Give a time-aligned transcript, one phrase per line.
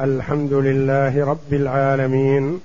[0.00, 2.60] الحمد لله رب العالمين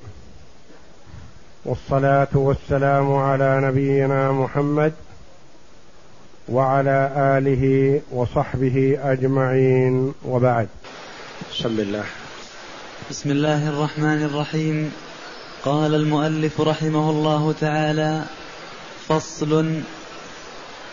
[1.66, 4.94] والصلاة والسلام على نبينا محمد
[6.50, 10.68] وعلى آله وصحبه أجمعين وبعد.
[11.52, 12.04] بسم الله.
[13.10, 14.92] بسم الله الرحمن الرحيم.
[15.66, 18.24] قال المؤلف رحمه الله تعالى
[19.08, 19.82] فصل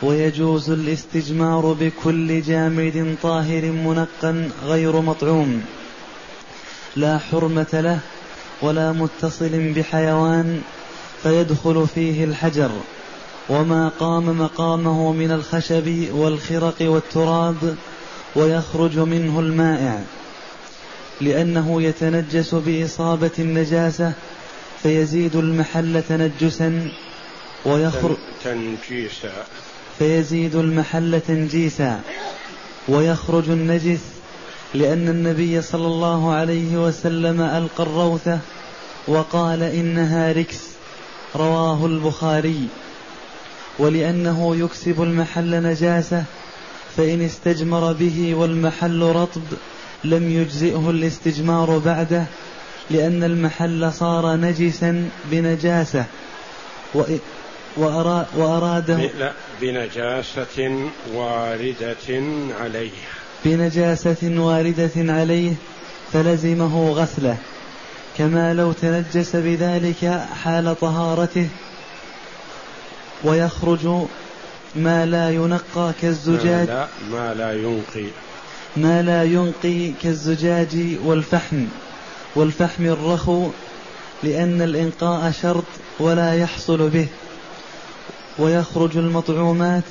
[0.02, 5.62] ويجوز الاستجمار بكل جامد طاهر منقا غير مطعوم.
[6.96, 7.98] لا حرمة له
[8.62, 10.62] ولا متصل بحيوان
[11.22, 12.70] فيدخل فيه الحجر.
[13.48, 17.76] وما قام مقامه من الخشب والخرق والتراب
[18.36, 20.00] ويخرج منه المائع.
[21.20, 24.12] لأنه يتنجس بإصابة النجاسة
[24.82, 26.90] فيزيد المحل تنجسا
[27.64, 29.44] ويخرج تنجيسا.
[29.98, 32.00] فيزيد المحل تنجيسا
[32.88, 34.00] ويخرج النجس
[34.74, 38.38] لأن النبي صلى الله عليه وسلم ألقى الروثة
[39.08, 40.60] وقال إنها ركس
[41.36, 42.68] رواه البخاري.
[43.78, 46.24] ولأنه يكسب المحل نجاسة
[46.96, 49.42] فإن استجمر به والمحل رطب
[50.04, 52.24] لم يجزئه الاستجمار بعده
[52.90, 56.04] لأن المحل صار نجسا بنجاسة.
[57.76, 61.96] وأراد لا بنجاسة واردة
[62.60, 62.90] عليه
[63.44, 65.52] بنجاسة واردة عليه
[66.12, 67.36] فلزمه غسله
[68.18, 71.48] كما لو تنجس بذلك حال طهارته.
[73.24, 74.06] ويخرج
[74.76, 76.68] ما لا ينقى كالزجاج.
[76.68, 78.06] ما لا, ما لا ينقي.
[78.76, 81.64] ما لا ينقي كالزجاج والفحم.
[82.36, 83.48] والفحم الرخو
[84.22, 85.64] لأن الإنقاء شرط
[86.00, 87.06] ولا يحصل به.
[88.38, 89.84] ويخرج المطعومات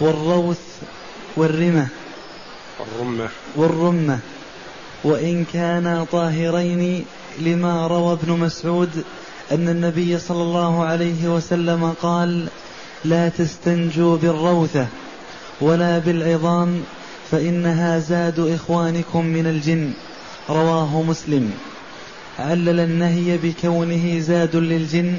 [0.00, 0.60] والروث
[1.36, 1.88] والرمة.
[2.82, 3.28] والرمة.
[3.56, 4.18] والرمة.
[5.04, 7.04] وإن كانا طاهرين
[7.40, 9.04] لما روى ابن مسعود
[9.52, 12.48] أن النبي صلى الله عليه وسلم قال
[13.04, 14.86] لا تستنجوا بالروثة
[15.60, 16.82] ولا بالعظام
[17.30, 19.90] فإنها زاد إخوانكم من الجن.
[20.50, 21.52] رواه مسلم.
[22.38, 25.16] علل النهي بكونه زاد للجن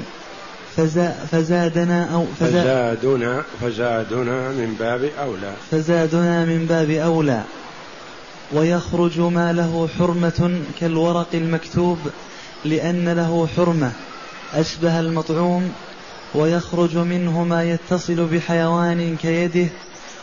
[1.30, 5.52] فزادنا أو فزادنا فزادنا من باب أولى.
[5.70, 7.42] فزادنا من باب أولى.
[8.52, 11.98] ويخرج ما له حرمة كالورق المكتوب
[12.64, 13.92] لأن له حرمة.
[14.54, 15.72] أشبه المطعوم
[16.34, 19.66] ويخرج منه ما يتصل بحيوان كيده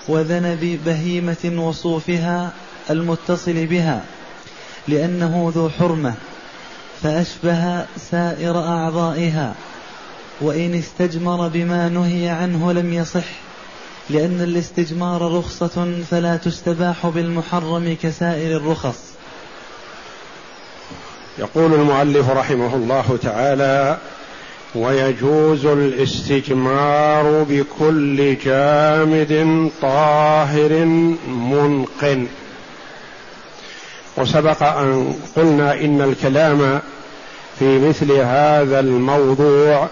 [0.08, 2.54] وذنب بهيمة وصوفها
[2.90, 4.02] المتصل بها
[4.88, 6.14] لأنه ذو حرمة.
[7.04, 9.56] فأشبه سائر أعضائها.
[10.42, 13.26] وإن استجمر بما نهي عنه لم يصح
[14.10, 19.00] لأن الاستجمار رخصة فلا تستباح بالمحرم كسائر الرخص.
[21.40, 23.98] يقول المؤلف رحمه الله تعالى
[24.76, 30.86] ويجوز الاستجمار بكل جامد طاهر
[31.28, 32.28] منقن.
[34.18, 36.80] وسبق أن قلنا إن الكلام
[37.60, 39.90] في مثل هذا الموضوع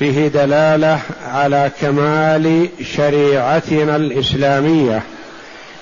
[0.00, 5.02] فيه دلالة على كمال شريعتنا الإسلامية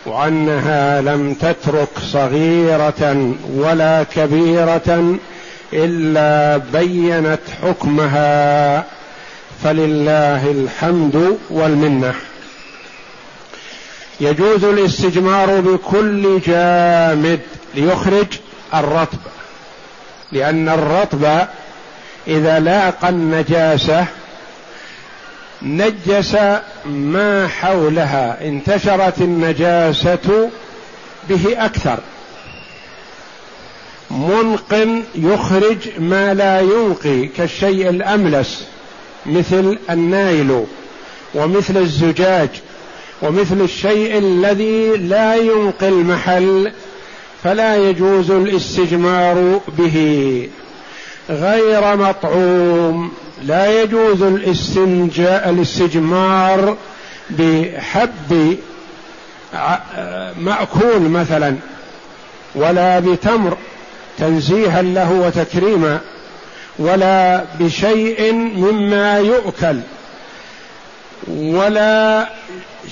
[0.06, 5.16] وأنها لم تترك صغيرة ولا كبيرة
[5.72, 8.84] إلا بينت حكمها
[9.64, 12.14] فلله الحمد والمنة.
[14.20, 17.40] يجوز الاستجمار بكل جامد
[17.74, 18.26] ليخرج
[18.74, 19.18] الرطب
[20.32, 21.48] لأن الرطب
[22.26, 24.06] إذا لاقى النجاسة
[25.62, 26.36] نجس
[26.86, 30.50] ما حولها انتشرت النجاسة
[31.28, 31.98] به أكثر.
[34.10, 38.64] منقن يخرج ما لا ينقي كالشيء الأملس
[39.26, 40.64] مثل النايل
[41.34, 42.48] ومثل الزجاج
[43.22, 46.72] ومثل الشيء الذي لا ينقي المحل
[47.44, 50.48] فلا يجوز الاستجمار به.
[51.30, 53.12] غير مطعوم.
[53.42, 56.76] لا يجوز الاستنجاء الاستجمار
[57.30, 58.56] بحب
[60.38, 61.56] مأكول مثلا
[62.54, 63.56] ولا بتمر
[64.18, 66.00] تنزيها له وتكريما
[66.78, 69.80] ولا بشيء مما يؤكل
[71.28, 72.28] ولا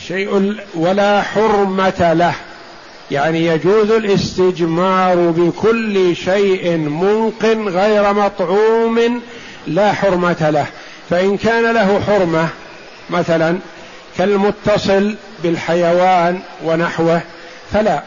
[0.06, 2.34] شيء ولا حرمة له.
[3.10, 9.22] يعني يجوز الاستجمار بكل شيء منقن غير مطعوم
[9.66, 10.66] لا حرمة له.
[11.10, 12.48] فإن كان له حرمة
[13.10, 13.58] مثلا
[14.18, 17.20] كالمتصل بالحيوان ونحوه
[17.72, 18.02] فلا.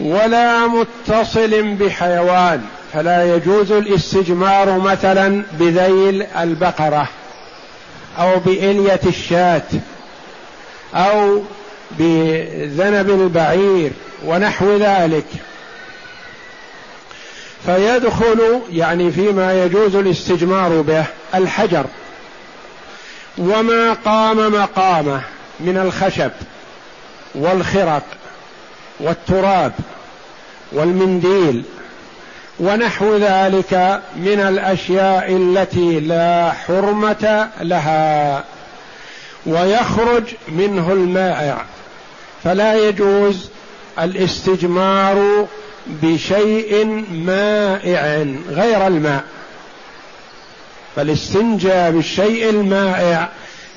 [0.00, 7.08] ولا متصل بحيوان فلا يجوز الاستجمار مثلا بذيل البقرة
[8.18, 9.62] أو بإلية الشاة
[10.94, 11.42] أو
[11.90, 13.90] بذنب البعير
[14.24, 15.26] ونحو ذلك.
[17.66, 21.04] فيدخل يعني فيما يجوز الاستجمار به
[21.34, 21.84] الحجر.
[23.38, 25.20] وما قام مقامه
[25.60, 26.30] من الخشب
[27.34, 28.02] والخرق
[29.00, 29.72] والتراب
[30.72, 31.64] والمنديل
[32.60, 38.44] ونحو ذلك من الأشياء التي لا حرمة لها.
[39.46, 41.64] ويخرج منه المائع.
[42.44, 43.48] فلا يجوز
[43.98, 45.46] الاستجمار
[45.86, 49.24] بشيء مائع غير الماء.
[50.96, 53.28] فالاستنجاء بالشيء المائع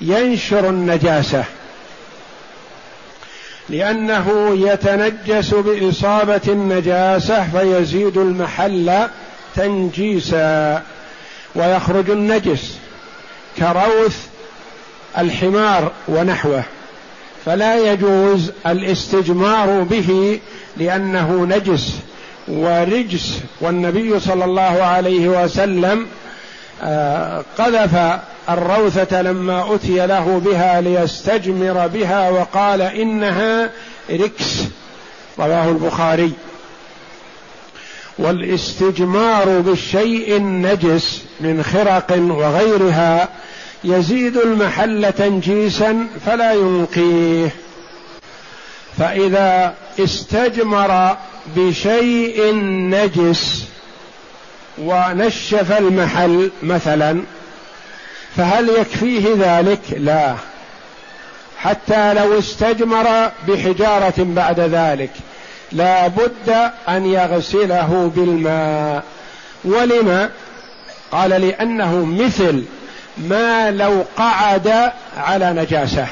[0.01, 1.43] ينشر النجاسة
[3.69, 9.07] لأنه يتنجس بإصابة النجاسة فيزيد المحل
[9.55, 10.83] تنجيسا
[11.55, 12.77] ويخرج النجس
[13.57, 14.25] كروث
[15.17, 16.63] الحمار ونحوه.
[17.45, 20.39] فلا يجوز الاستجمار به
[20.77, 21.95] لأنه نجس
[22.47, 23.39] ورجس.
[23.61, 26.05] والنبي صلى الله عليه وسلم
[26.83, 33.69] آه، قذف الروثة لما أتي له بها ليستجمر بها وقال إنها
[34.11, 34.63] ركس
[35.39, 36.31] رواه البخاري.
[38.19, 43.29] والاستجمار بالشيء النجس من خرق وغيرها
[43.83, 47.49] يزيد المحل تنجيسا فلا ينقيه.
[48.97, 51.17] فإذا استجمر
[51.55, 53.65] بشيء نجس
[54.77, 57.21] ونشف المحل مثلا
[58.37, 60.35] فهل يكفيه ذلك؟ لا.
[61.57, 65.11] حتى لو استجمر بحجارة بعد ذلك
[65.71, 69.03] لا بد أن يغسله بالماء.
[69.63, 70.29] ولما؟
[71.11, 72.63] قال لأنه مثل
[73.17, 76.07] ما لو قعد على نجاسة.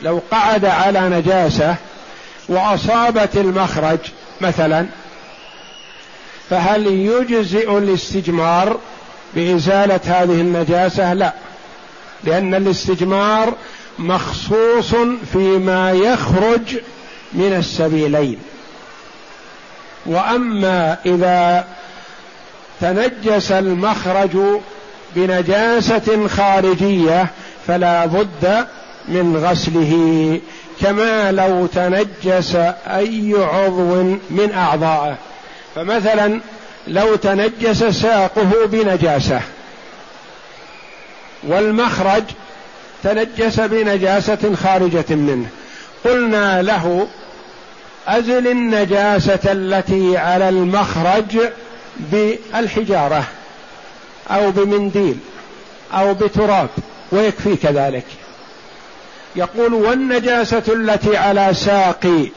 [0.00, 1.76] لو قعد على نجاسة
[2.48, 3.98] وأصابت المخرج
[4.40, 4.86] مثلا
[6.50, 8.78] فهل يجزئ الاستجمار
[9.34, 11.32] بإزالة هذه النجاسة؟ لا
[12.24, 13.54] لأن الاستجمار
[13.98, 14.94] مخصوص
[15.32, 16.78] فيما يخرج
[17.32, 18.38] من السبيلين.
[20.06, 21.64] وأما إذا
[22.80, 24.36] تنجس المخرج
[25.16, 27.26] بنجاسة خارجية
[27.66, 28.66] فلا بد
[29.08, 30.40] من غسله
[30.80, 32.56] كما لو تنجس
[32.86, 35.16] أي عضو من أعضائه.
[35.74, 36.40] فمثلا
[36.88, 39.40] لو تنجس ساقه بنجاسة
[41.42, 42.22] والمخرج
[43.02, 45.46] تنجس بنجاسة خارجة منه.
[46.04, 47.06] قلنا له
[48.08, 51.38] أزل النجاسة التي على المخرج
[51.98, 53.24] بالحجارة.
[54.30, 55.18] أو بمنديل
[55.92, 56.68] أو بتراب
[57.12, 58.04] ويكفيك ذلك
[59.36, 62.28] يقول والنجاسة التي على ساقي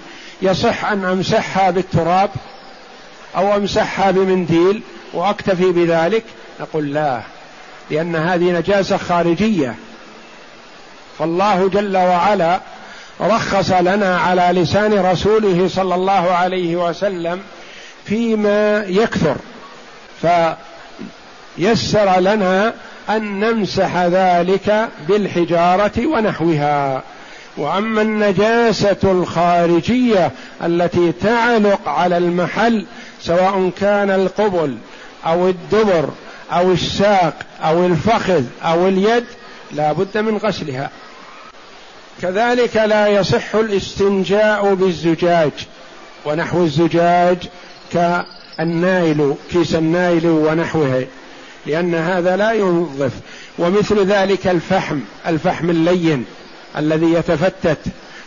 [0.42, 2.30] يصح أن أمسحها بالتراب
[3.36, 4.82] أو أمسحها بمنديل
[5.14, 6.24] وأكتفي بذلك؟
[6.60, 7.22] نقول لا
[7.92, 9.76] لأن هذه نجاسة خارجية.
[11.20, 12.60] فالله جل وعلا
[13.22, 17.42] رخص لنا على لسان رسوله صلى الله عليه وسلم
[18.06, 19.36] فيما يكثر.
[21.58, 22.74] فيسر لنا
[23.10, 27.04] أن نمسح ذلك بالحجارة ونحوها.
[27.58, 30.32] وأما النجاسة الخارجية
[30.64, 32.86] التي تعلق على المحل
[33.22, 34.78] سواء كان القبل
[35.26, 36.10] أو الدبر
[36.52, 39.26] أو الساق أو الفخذ أو اليد
[39.72, 40.90] لا بد من غسلها.
[42.22, 45.52] كذلك لا يصح الاستنجاء بالزجاج.
[46.26, 47.38] ونحو الزجاج
[47.94, 51.06] كالنايلون كيس النايلون ونحوه.
[51.68, 53.12] لأن هذا لا ينظف.
[53.60, 56.26] ومثل ذلك الفحم الفحم اللين
[56.78, 57.78] الذي يتفتت.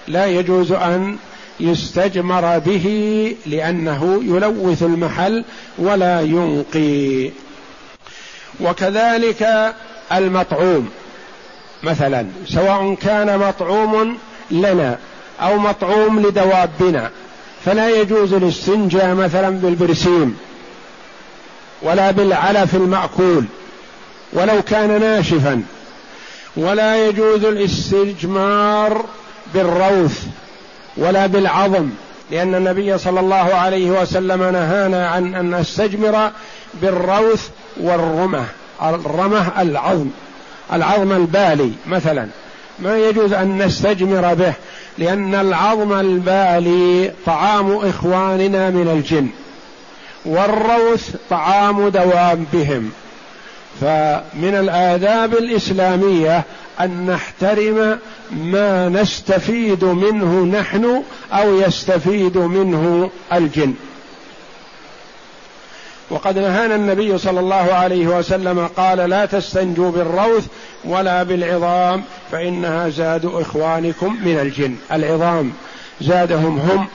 [0.08, 1.16] لا يجوز أن
[1.60, 2.86] يستجمر به
[3.46, 5.44] لأنه يلوث المحل
[5.78, 7.30] ولا ينقي.
[8.60, 9.72] وكذلك
[10.12, 10.88] المطعوم.
[11.82, 14.18] مثلا سواء كان مطعوم
[14.50, 14.98] لنا
[15.40, 17.10] أو مطعوم لدوابنا
[17.64, 20.36] فلا يجوز الاستنجاء مثلا بالبرسيم.
[21.82, 23.44] ولا بالعلف الماكول
[24.32, 25.62] ولو كان ناشفا
[26.56, 29.04] ولا يجوز الاستجمار
[29.54, 30.24] بالروث
[30.96, 31.88] ولا بالعظم
[32.30, 36.30] لأن النبي صلى الله عليه وسلم نهانا عن أن نستجمر
[36.82, 37.48] بالروث
[37.80, 38.44] والرمة
[38.82, 40.06] الرمة العظم
[40.72, 42.28] العظم البالي مثلا.
[42.78, 44.52] ما يجوز أن نستجمر به
[44.98, 49.28] لأن العظم البالي طعام إخواننا من الجن.
[50.24, 52.92] والروث طعام دوابهم.
[53.80, 56.42] فمن الآداب الإسلامية
[56.80, 57.98] أن نحترم
[58.30, 63.74] ما نستفيد منه نحن أو يستفيد منه الجن.
[66.10, 70.46] وقد نهانا النبي صلى الله عليه وسلم قال لا تستنجوا بالروث
[70.84, 74.76] ولا بالعظام فإنها زاد إخوانكم من الجن.
[74.92, 75.52] العظام
[76.00, 76.86] زادهم هم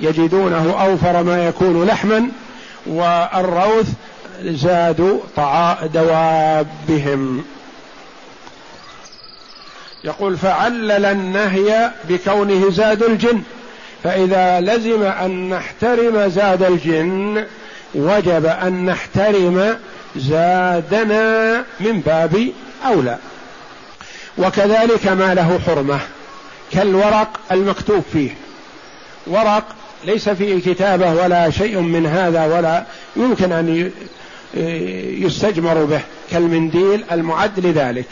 [0.00, 2.28] يجدونه أوفر ما يكون لحما
[2.86, 3.88] والروث
[4.42, 5.18] زادوا
[5.86, 7.44] دوابهم.
[10.04, 13.42] يقول فعلل النهي بكونه زاد الجن
[14.04, 17.46] فإذا لزم أن نحترم زاد الجن
[17.94, 19.76] وجب أن نحترم
[20.16, 22.52] زادنا من باب
[22.86, 23.18] أولى.
[24.38, 26.00] وكذلك ما له حرمة
[26.72, 28.30] كالورق المكتوب فيه.
[29.26, 29.64] ورق
[30.04, 32.84] ليس فيه كتابة ولا شيء من هذا ولا
[33.16, 33.90] يمكن أن
[35.24, 38.06] يستجمر به كالمنديل المعد لذلك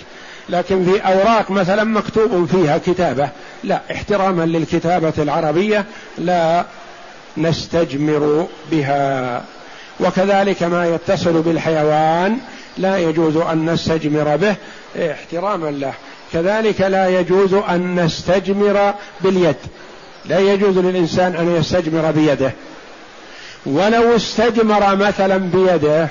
[0.48, 3.28] لكن في أوراق مثلا مكتوب فيها كتابة.
[3.64, 5.84] لا احتراما للكتابة العربية
[6.18, 6.64] لا
[7.36, 9.42] نستجمر بها.
[10.00, 12.38] وكذلك ما يتصل بالحيوان
[12.78, 14.54] لا يجوز أن نستجمر به
[15.12, 15.92] احتراما له.
[16.32, 19.56] كذلك لا يجوز أن نستجمر باليد.
[20.26, 22.52] لا يجوز للإنسان أن يستجمر بيده.
[23.66, 26.08] ولو استجمر مثلا بيده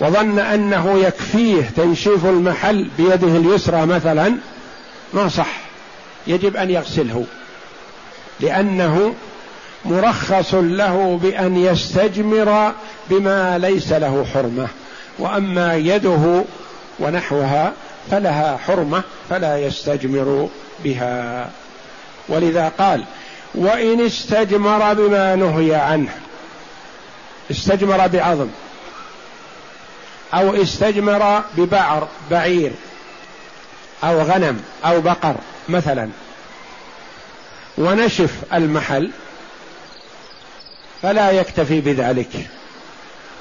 [0.00, 4.34] وظن أنه يكفيه تنشيف المحل بيده اليسرى مثلا
[5.14, 5.56] ما صح.
[6.26, 7.24] يجب أن يغسله
[8.40, 9.14] لأنه
[9.84, 12.72] مرخص له بأن يستجمر
[13.10, 14.68] بما ليس له حرمة.
[15.18, 16.42] وأما يده
[16.98, 17.72] ونحوها
[18.10, 20.48] فلها حرمة فلا يستجمر
[20.84, 21.50] بها.
[22.30, 23.04] ولذا قال
[23.54, 26.12] وإن استجمر بما نهي عنه
[27.50, 28.48] استجمر بعظم
[30.34, 32.72] أو استجمر ببعر بعير
[34.04, 35.34] أو غنم أو بقر
[35.68, 36.08] مثلا
[37.78, 39.10] ونشف المحل
[41.02, 42.48] فلا يكتفي بذلك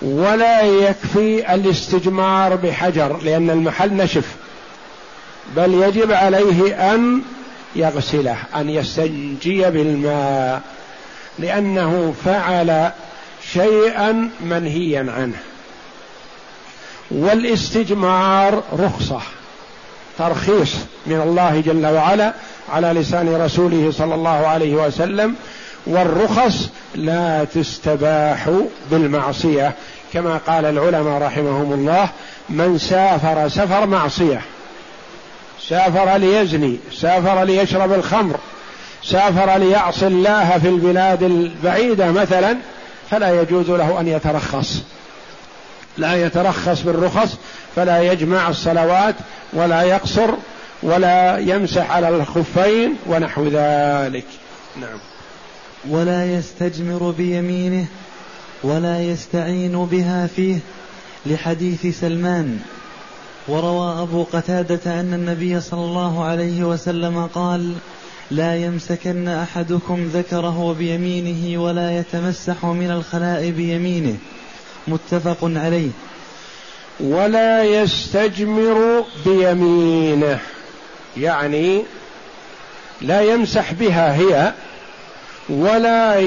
[0.02, 4.36] ولا يكفي الاستجمار بحجر لأن المحل نشف
[5.56, 7.22] بل يجب عليه أن
[7.76, 10.62] يغسله أن يستنجي بالماء
[11.40, 12.92] لأنه فعل
[13.54, 15.38] شيئا منهيا عنه.
[17.12, 19.22] والاستجمار رخصة
[20.18, 22.34] ترخيص من الله جل وعلا
[22.70, 25.36] على لسان رسوله صلى الله عليه وسلم
[25.86, 28.50] والرخص لا تستباح
[28.92, 29.74] بالمعصية
[30.14, 32.10] كما قال العلماء رحمهم الله
[32.50, 34.42] من سافر سفر معصية
[35.70, 38.40] سافر ليزني سافر ليشرب الخمر
[39.04, 42.58] سافر ليعصي الله في البلاد البعيدة مثلا
[43.12, 44.82] فلا يجوز له أن يترخص.
[45.98, 47.36] لا يترخص بالرخص
[47.76, 49.16] فلا يجمع الصلوات
[49.54, 50.30] ولا يقصر
[50.84, 54.26] ولا يمسح على الخفين ونحو ذلك.
[54.82, 55.00] نعم.
[55.90, 57.86] ولا يستجمر بيمينه
[58.64, 60.60] ولا يستعين بها فيه
[61.26, 62.60] لحديث سلمان
[63.50, 67.74] وروى أبو قتادة أن النبي صلى الله عليه وسلم قال
[68.32, 74.18] لا يمسكن أحدكم ذكره بيمينه ولا يتمسح من الخلاء بيمينه.
[74.88, 75.90] متفق عليه.
[77.00, 80.40] ولا يستجمر بيمينه.
[81.18, 81.84] يعني
[83.02, 84.54] لا يمسح بها هي
[85.50, 86.20] ولا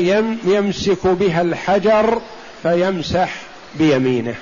[0.45, 2.21] يمسك بها الحجر
[2.63, 3.43] فيمسح
[3.79, 4.35] بيمينه.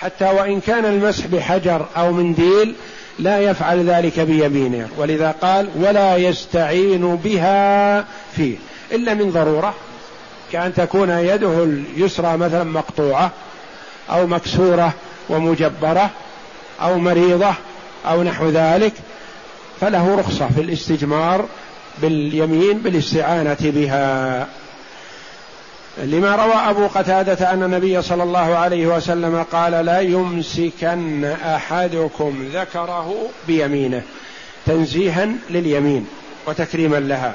[0.00, 2.74] حتى وإن كان المسح بحجر أو منديل
[3.18, 4.88] لا يفعل ذلك بيمينه.
[4.98, 8.04] ولذا قال ولا يستعين بها
[8.36, 8.56] فيه.
[8.92, 9.74] إلا من ضرورة
[10.52, 13.30] كأن تكون يده اليسرى مثلا مقطوعة
[14.10, 14.92] أو مكسورة
[15.28, 16.10] ومجبرة
[16.82, 17.54] أو مريضة
[18.06, 18.92] أو نحو ذلك
[19.80, 21.44] فله رخصة في الاستجمار
[22.02, 24.46] باليمين بالاستعانة بها.
[26.04, 33.14] لما روى أبو قتادة أن النبي صلى الله عليه وسلم قال لا يمسكن أحدكم ذكره
[33.46, 34.02] بيمينه
[34.66, 36.06] تنزيها لليمين
[36.46, 37.34] وتكريما لها.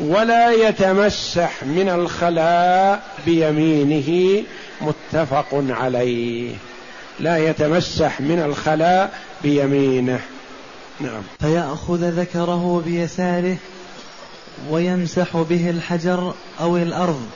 [0.00, 4.42] ولا يتمسح من الخلاء بيمينه
[4.80, 6.54] متفق عليه.
[7.20, 9.12] لا يتمسح من الخلاء
[9.42, 10.20] بيمينه.
[11.00, 11.22] نعم.
[11.40, 13.56] فيأخذ ذكره بيساره
[14.70, 17.26] ويمسح به الحجر أو الأرض.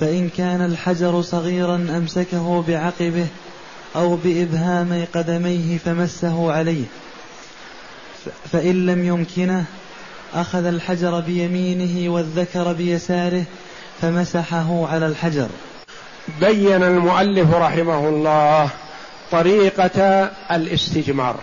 [0.00, 3.26] فإن كان الحجر صغيرا أمسكه بعقبه
[3.96, 6.84] أو بإبهامي قدميه فمسه عليه.
[8.52, 9.64] فإن لم يمكنه
[10.34, 13.44] أخذ الحجر بيمينه والذكر بيساره
[14.00, 15.48] فمسحه على الحجر.
[16.40, 18.68] بين المؤلف رحمه الله
[19.32, 21.36] طريقة الاستجمار.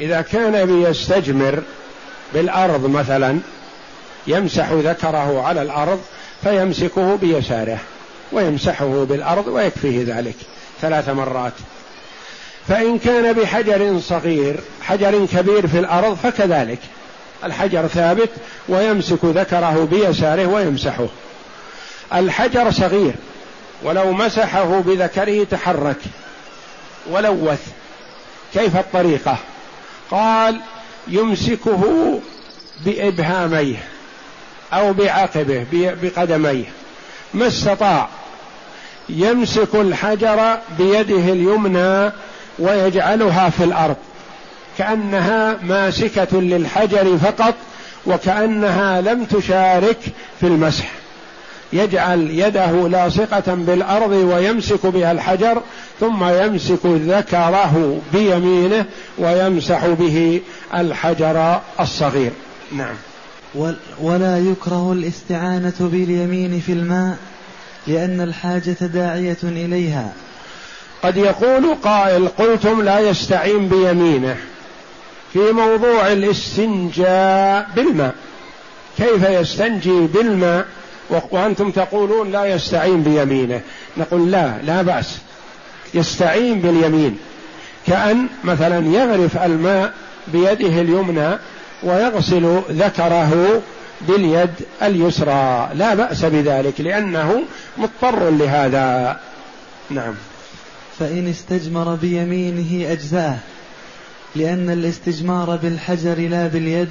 [0.00, 1.62] إذا كان بيستجمر
[2.34, 3.38] بالأرض مثلا
[4.26, 6.00] يمسح ذكره على الأرض
[6.42, 7.78] فيمسكه بيساره
[8.32, 10.34] ويمسحه بالأرض ويكفيه ذلك
[10.80, 11.52] ثلاث مرات.
[12.68, 16.78] فإن كان بحجر صغير حجر كبير في الأرض فكذلك.
[17.44, 18.30] الحجر ثابت
[18.68, 21.06] ويمسك ذكره بيساره ويمسحه.
[22.14, 23.14] الحجر صغير
[23.82, 26.00] ولو مسحه بذكره تحرك.
[27.10, 27.66] ولوث
[28.54, 29.38] كيف الطريقة؟
[30.10, 30.60] قال
[31.08, 32.18] يمسكه
[32.84, 33.93] بإبهاميه.
[34.72, 36.64] أو بعقبه بقدميه.
[37.34, 38.08] ما استطاع.
[39.08, 42.12] يمسك الحجر بيده اليمنى
[42.58, 43.96] ويجعلها في الأرض.
[44.78, 47.54] كأنها ماسكة للحجر فقط
[48.06, 49.98] وكأنها لم تشارك
[50.40, 50.90] في المسح.
[51.72, 55.62] يجعل يده لاصقة بالأرض ويمسك بها الحجر
[56.00, 58.84] ثم يمسك ذكره بيمينه
[59.18, 60.40] ويمسح به
[60.74, 62.32] الحجر الصغير.
[62.72, 62.94] نعم.
[64.00, 67.16] ولا يكره الاستعانة باليمين في الماء
[67.86, 70.12] لأن الحاجة داعية إليها.
[71.02, 74.36] قد يقول قائل قلتم لا يستعين بيمينه.
[75.32, 78.14] في موضوع الاستنجاء بالماء
[78.98, 80.66] كيف يستنجي بالماء؟
[81.30, 83.60] وأنتم تقولون لا يستعين بيمينه.
[83.96, 85.18] نقول لا لا بأس.
[85.94, 87.18] يستعين باليمين.
[87.86, 89.92] كأن مثلا يغرف الماء
[90.32, 91.38] بيده اليمنى
[91.84, 93.62] ويغسل ذكره
[94.08, 94.50] باليد
[94.82, 95.70] اليسرى.
[95.74, 97.42] لا بأس بذلك لأنه
[97.78, 99.20] مضطر لهذا.
[99.90, 100.14] نعم.
[100.98, 103.36] فإن استجمر بيمينه أجزاه
[104.36, 106.90] لأن الاستجمار بالحجر لا باليد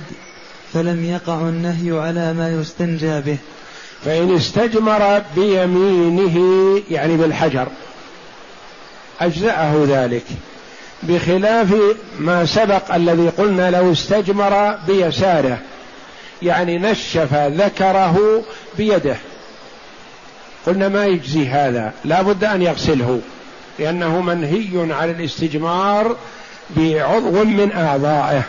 [0.73, 3.38] فلم يقع النهي على ما يستنجى به.
[4.05, 6.38] فإن استجمر بيمينه
[6.91, 7.67] يعني بالحجر
[9.21, 10.25] أجزأه ذلك.
[11.07, 11.73] بخلاف
[12.19, 15.57] ما سبق الذي قلنا لو استجمر بيساره.
[16.41, 18.43] يعني نشف ذكره
[18.77, 19.15] بيده.
[20.65, 21.93] قلنا ما يجزي هذا.
[22.05, 23.21] لا بد أن يغسله.
[23.79, 26.15] لأنه منهي عن الاستجمار
[26.69, 28.43] بعضو من أعضائه.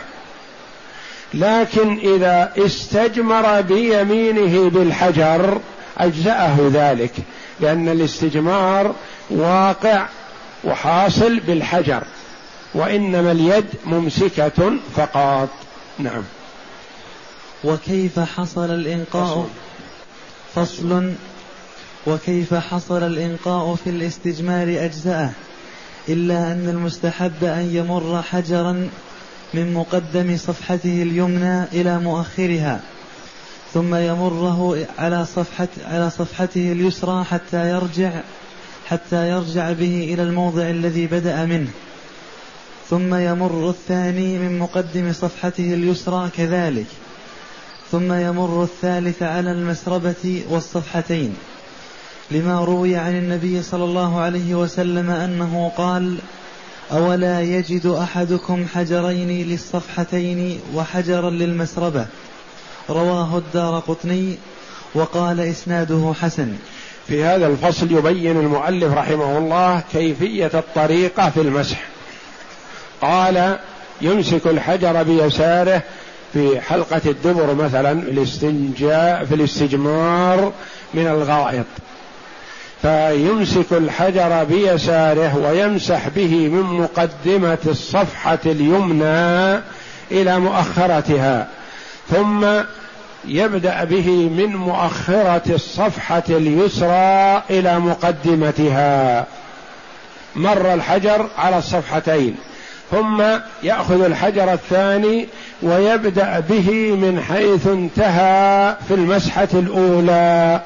[1.33, 5.59] لكن إذا استجمر بيمينه بالحجر
[5.97, 7.11] أجزأه ذلك.
[7.59, 8.95] لأن الاستجمار
[9.29, 10.05] واقع
[10.63, 12.03] وحاصل بالحجر.
[12.75, 15.49] وإنما اليد ممسكة فقط.
[15.99, 16.23] نعم.
[17.63, 19.47] وكيف حصل الإنقاء؟
[20.55, 21.11] فصل.
[22.07, 25.31] وكيف حصل الإنقاء في الاستجمار أجزأه
[26.09, 28.89] إلا أن المستحب أن يمر حجرا
[29.53, 32.81] من مقدم صفحته اليمنى إلى مؤخرها
[33.73, 38.21] ثم يمره على صفحة على صفحته اليسرى حتى يرجع
[38.87, 41.67] حتى يرجع به إلى الموضع الذي بدأ منه.
[42.89, 46.85] ثم يمر الثاني من مقدم صفحته اليسرى كذلك.
[47.91, 51.35] ثم يمر الثالث على المسربة والصفحتين.
[52.31, 56.17] لما روي عن النبي صلى الله عليه وسلم أنه قال
[56.91, 62.05] أولا يجد أحدكم حجرين للصفحتين وحجرا للمسربة.
[62.89, 64.35] رواه الدار قطني
[64.95, 66.53] وقال إسناده حسن.
[67.07, 71.94] في هذا الفصل يبين المؤلف رحمه الله كيفية الطريقة في المسح.
[73.01, 73.57] قال
[74.01, 75.81] يمسك الحجر بيساره
[76.33, 80.51] في حلقة الدبر مثلا في الاستنجاء في الاستجمار
[80.93, 81.65] من الغائط.
[82.81, 89.61] فيمسك الحجر بيساره ويمسح به من مقدمة الصفحة اليمنى
[90.11, 91.47] إلى مؤخرتها.
[92.09, 92.45] ثم
[93.27, 99.25] يبدأ به من مؤخرة الصفحة اليسرى إلى مقدمتها.
[100.35, 102.35] مر الحجر على الصفحتين.
[102.95, 103.23] ثم
[103.63, 105.27] يأخذ الحجر الثاني
[105.61, 110.61] ويبدأ به من حيث انتهى في المسحة الأولى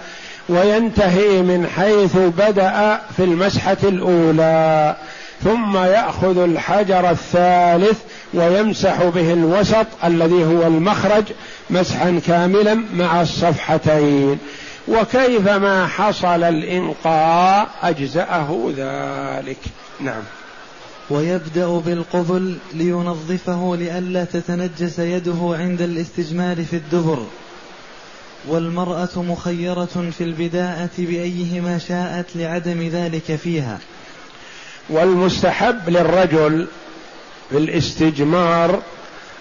[0.50, 4.96] وينتهي من حيث بدأ في المسحة الأولى.
[5.44, 7.98] ثم يأخذ الحجر الثالث
[8.34, 11.24] ويمسح به الوسط الذي هو المخرج
[11.70, 14.39] مسحا كاملا مع الصفحتين.
[14.88, 19.58] وكيفما حصل الإنقاء أجزأه ذلك.
[20.00, 20.22] نعم.
[21.10, 27.26] ويبدأ بالقبل لينظفه لئلا تتنجس يده عند الاستجمار في الدبر.
[28.48, 33.80] والمرأة مخيرة في البداءة بأيهما شاءت لعدم ذلك فيها.
[34.89, 36.67] والمستحب للرجل
[37.50, 38.82] في الاستجمار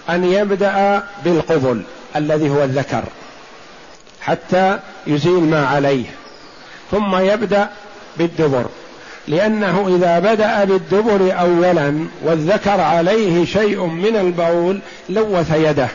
[0.09, 1.83] أن يبدأ بالقبل
[2.15, 3.03] الذي هو الذكر
[4.21, 6.05] حتى يزيل ما عليه
[6.91, 7.69] ثم يبدأ
[8.17, 8.69] بالدبر.
[9.29, 15.87] لأنه إذا بدأ بالدبر أولا والذكر عليه شيء من البول لوث يده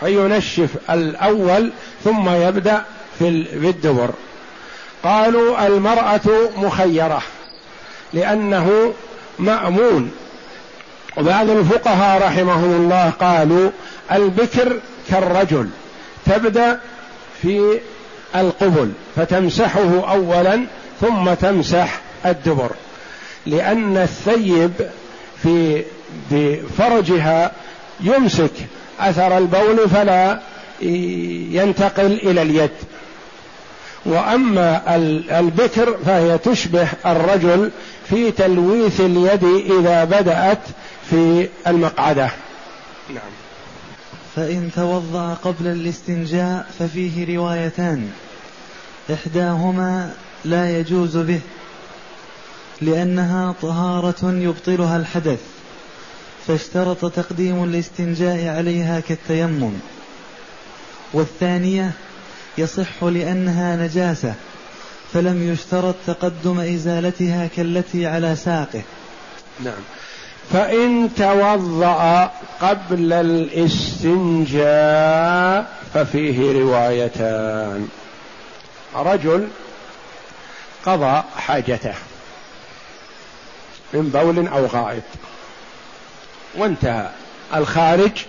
[0.00, 1.70] فينشف الأول
[2.04, 2.82] ثم يبدأ
[3.18, 4.10] في بالدبر.
[5.04, 7.22] قالوا المرأة مخيرة
[8.12, 8.92] لأنه
[9.38, 10.10] مأمون.
[11.16, 13.70] وبعض الفقهاء رحمهم الله قالوا
[14.12, 14.76] البكر
[15.10, 15.68] كالرجل
[16.26, 16.80] تبدأ
[17.42, 17.80] في
[18.36, 20.66] القبل فتمسحه أولا
[21.00, 22.70] ثم تمسح الدبر
[23.46, 24.72] لأن الثيب
[25.42, 25.84] في
[26.30, 27.52] بفرجها
[28.00, 28.52] يمسك
[29.00, 30.40] أثر البول فلا
[31.50, 32.70] ينتقل إلى اليد.
[34.04, 34.96] وأما
[35.38, 37.70] البكر فهي تشبه الرجل
[38.08, 39.44] في تلويث اليد
[39.78, 40.58] إذا بدأت
[41.10, 42.30] في المقعدة.
[43.10, 43.30] نعم.
[44.36, 48.10] فإن توضأ قبل الاستنجاء ففيه روايتان
[49.12, 50.12] إحداهما
[50.44, 51.40] لا يجوز به
[52.80, 55.40] لأنها طهارة يبطلها الحدث
[56.46, 59.72] فاشترط تقديم الاستنجاء عليها كالتيمم.
[61.12, 61.92] والثانية
[62.58, 64.34] يصح لأنها نجاسة
[65.12, 68.82] فلم يشترط تقدم إزالتها كالتي على ساقه.
[69.64, 69.80] نعم.
[70.52, 74.66] فإن توضأ قبل الاستنجاء
[75.94, 77.88] ففيه روايتان.
[78.96, 79.48] رجل
[80.86, 81.94] قضى حاجته.
[83.92, 85.02] من بول أو غائط
[86.54, 87.08] وانتهى.
[87.54, 88.24] الخارج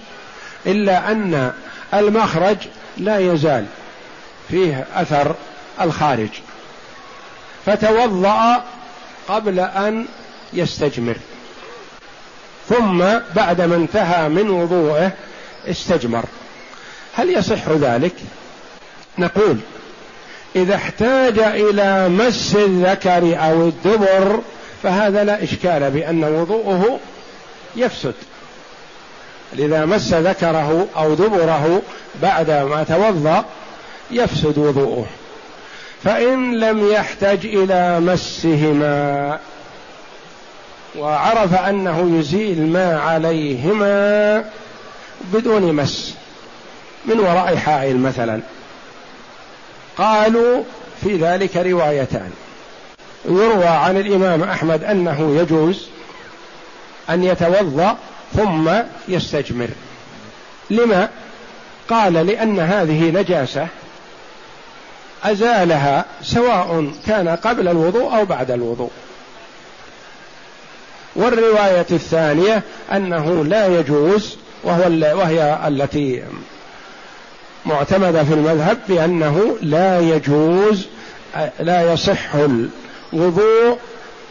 [0.66, 1.52] إلا أن
[1.94, 2.58] المخرج
[2.98, 3.66] لا يزال
[4.50, 5.36] فيه أثر
[5.82, 6.30] الخارج.
[7.66, 8.64] فتوضأ
[9.28, 10.06] قبل أن
[10.54, 11.16] يستجمر.
[12.70, 13.04] ثم
[13.36, 15.12] بعدما انتهى من وضوءه
[15.68, 16.26] استجمر.
[17.14, 18.16] هل يصح ذلك؟
[19.18, 19.58] نقول
[20.56, 24.42] إذا احتاج إلى مس الذكر أو الدبر
[24.84, 27.00] فهذا لا إشكال بأن وضوءه
[27.76, 28.14] يفسد.
[29.60, 31.82] إذا مس ذكره أو دبره
[32.22, 33.46] بعد ما توضأ
[34.12, 35.06] يفسد وضوءه.
[36.04, 39.40] فإن لم يحتج إلى مسهما
[40.98, 44.46] وعرف أنه يزيل ما عليهما
[45.34, 46.14] بدون مس
[47.06, 48.40] من وراء حائل مثلا.
[49.98, 50.64] قالوا
[51.04, 52.32] في ذلك روايتان.
[53.28, 55.88] يروى عن الإمام أحمد أنه يجوز
[57.10, 57.98] أن يتوضأ
[58.36, 58.70] ثم
[59.08, 59.70] يستجمر.
[60.70, 61.10] لما؟
[61.90, 63.68] قال لأن هذه نجاسة
[65.24, 68.92] أزالها سواء كان قبل الوضوء أو بعد الوضوء.
[71.16, 74.84] والرواية الثانية أنه لا يجوز وهو
[75.18, 76.24] وهي التي
[77.66, 80.88] معتمدة في المذهب بأنه لا يجوز
[81.60, 82.36] لا يصح
[83.14, 83.78] الوضوء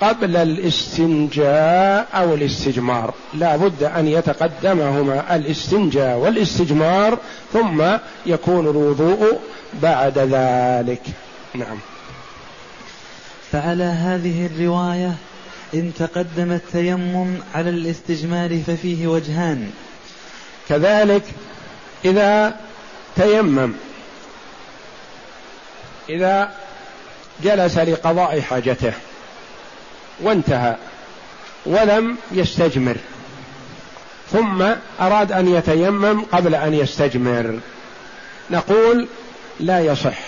[0.00, 3.14] قبل الاستنجاء أو الاستجمار.
[3.34, 7.18] لا بد أن يتقدمهما الاستنجاء والاستجمار
[7.52, 7.82] ثم
[8.26, 9.38] يكون الوضوء
[9.82, 11.02] بعد ذلك.
[11.54, 11.78] نعم.
[13.52, 15.14] فعلى هذه الرواية
[15.74, 19.70] إن تقدم التيمم على الاستجمار ففيه وجهان.
[20.68, 21.22] كذلك
[22.04, 22.54] إذا
[23.16, 23.72] تيمم
[26.08, 26.65] إذا
[27.42, 28.92] جلس لقضاء حاجته.
[30.20, 30.76] وانتهى.
[31.66, 32.96] ولم يستجمر.
[34.32, 34.62] ثم
[35.00, 37.60] أراد أن يتيمم قبل أن يستجمر.
[38.50, 39.08] نقول
[39.60, 40.18] لا يصح.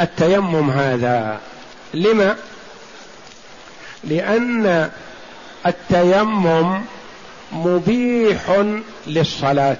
[0.00, 1.40] التيمم هذا.
[1.94, 2.36] لما؟
[4.04, 4.90] لأن
[5.66, 6.80] التيمم
[7.52, 8.64] مبيح
[9.06, 9.76] للصلاة.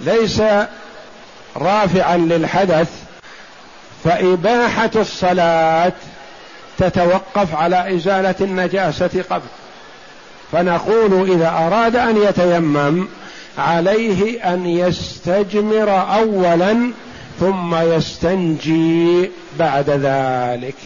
[0.00, 0.42] ليس
[1.56, 2.88] رافعا للحدث
[4.08, 5.92] فإباحة الصلاة
[6.78, 9.46] تتوقف على إزالة النجاسة قبل.
[10.52, 13.08] فنقول إذا أراد أن يتيمم
[13.58, 16.92] عليه أن يستجمر اولا
[17.40, 20.76] ثم يستنجي بعد ذلك.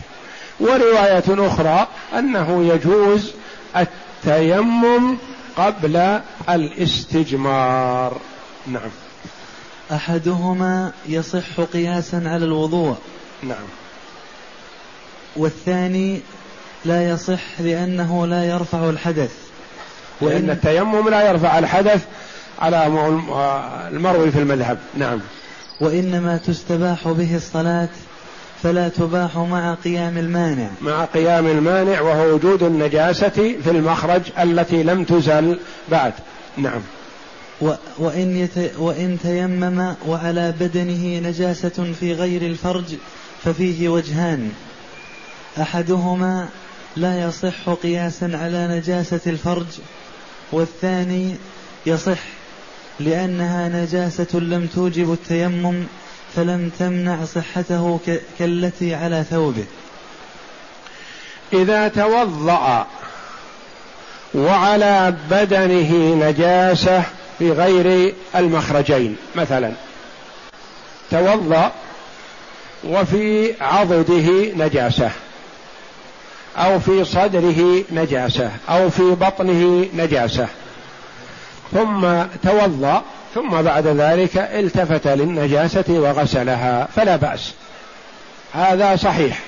[0.61, 1.87] ورواية أخرى
[2.19, 3.33] أنه يجوز
[3.77, 5.17] التيمم
[5.57, 8.17] قبل الاستجمار.
[8.67, 8.91] نعم.
[9.93, 12.97] أحدهما يصح قياسا على الوضوء.
[13.43, 13.65] نعم.
[15.37, 16.21] والثاني
[16.85, 19.31] لا يصح لأنه لا يرفع الحدث.
[20.21, 22.05] وان التيمم لا يرفع الحدث
[22.59, 22.87] على
[23.93, 24.79] المروي في المذهب.
[24.95, 25.21] نعم.
[25.81, 27.89] وإنما تستباح به الصلاة
[28.63, 30.69] فلا تباح مع قيام المانع.
[30.81, 33.29] مع قيام المانع وهو وجود النجاسة
[33.65, 35.59] في المخرج التي لم تزل
[35.91, 36.13] بعد.
[36.57, 36.81] نعم.
[37.99, 42.85] وإن, يت وإن تيمم وعلى بدنه نجاسة في غير الفرج
[43.45, 44.53] ففيه وجهان.
[45.61, 46.49] أحدهما
[46.97, 49.67] لا يصح قياسا على نجاسة الفرج
[50.53, 51.37] والثاني
[51.87, 52.19] يصح
[53.01, 55.85] لأنها نجاسة لم توجب التيمم
[56.37, 58.01] فلم تمنع صحته
[58.39, 59.65] كالتي على ثوبه.
[61.53, 62.87] إذا توضأ
[64.35, 67.05] وعلى بدنه نجاسة
[67.39, 69.73] في غير المخرجين مثلا
[71.11, 71.73] توضأ
[72.85, 75.11] وفي عضده نجاسة
[76.57, 80.47] أو في صدره نجاسة أو في بطنه نجاسة.
[81.73, 83.03] ثم توضأ
[83.35, 87.53] ثم بعد ذلك التفت للنجاسة وغسلها فلا بأس.
[88.55, 89.39] هذا صحيح.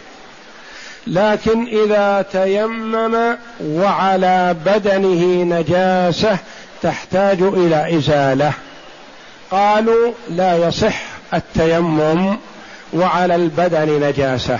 [1.07, 6.39] لكن إذا تيمم وعلى بدنه نجاسة
[6.85, 8.53] تحتاج إلى إزالة.
[9.51, 11.03] قالوا لا يصح
[11.35, 12.37] التيمم
[12.93, 14.59] وعلى البدن نجاسة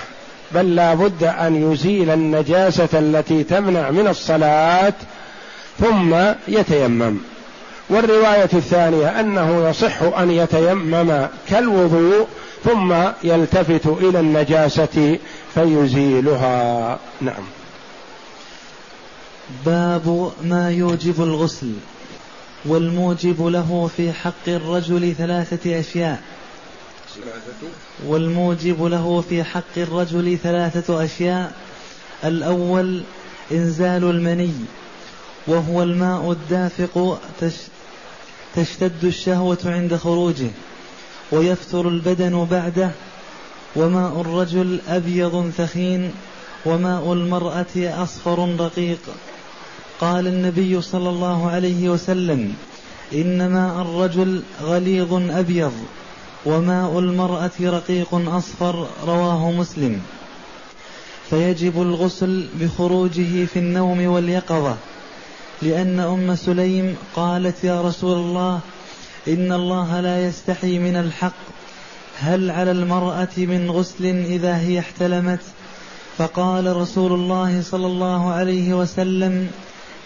[0.53, 4.93] بل لا بد أن يزيل النجاسة التي تمنع من الصلاة
[5.81, 6.15] ثم
[6.49, 7.17] يتيمم.
[7.91, 12.27] والرواية الثانية أنه يصح أن يتيمم كالوضوء
[12.65, 15.19] ثم يلتفت إلى النجاسة
[15.55, 16.99] فيزيلها.
[17.21, 17.45] نعم.
[19.67, 21.73] باب ما يوجب الغسل.
[22.65, 26.23] والموجب له في حق الرجل ثلاثة أشياء.
[28.07, 31.53] والموجب له في حق الرجل ثلاثة أشياء.
[32.25, 33.03] الأول
[33.53, 34.55] إنزال المني
[35.47, 37.21] وهو الماء الدافق
[38.57, 40.51] تشتد الشهوة عند خروجه
[41.33, 42.91] ويفتر البدن بعده.
[43.77, 46.13] وماء الرجل أبيض ثخين
[46.67, 49.01] وماء المرأة أصفر رقيق.
[50.01, 52.55] قال النبي صلى الله عليه وسلم
[53.13, 55.73] إن ماء الرجل غليظ أبيض
[56.47, 60.01] وماء المرأة رقيق أصفر رواه مسلم.
[61.31, 64.77] فيجب الغسل بخروجه في النوم واليقظة
[65.63, 68.61] لأن أم سليم قالت يا رسول الله
[69.29, 71.33] إن الله لا يستحي من الحق
[72.19, 75.41] هل على المرأة من غسل إذا هي احتلمت؟
[76.19, 79.51] فقال رسول الله صلى الله عليه وسلم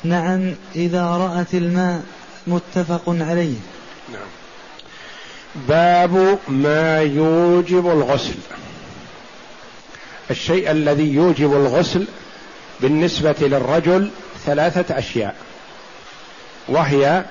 [0.05, 2.03] نعم إذا رأت الماء
[2.47, 3.55] متفق عليه.
[4.13, 4.29] نعم.
[5.69, 8.35] باب ما يوجب الغسل.
[10.31, 12.07] الشيء الذي يوجب الغسل
[12.81, 14.11] بالنسبة للرجل
[14.47, 15.35] ثلاثة أشياء.
[16.69, 17.25] وهي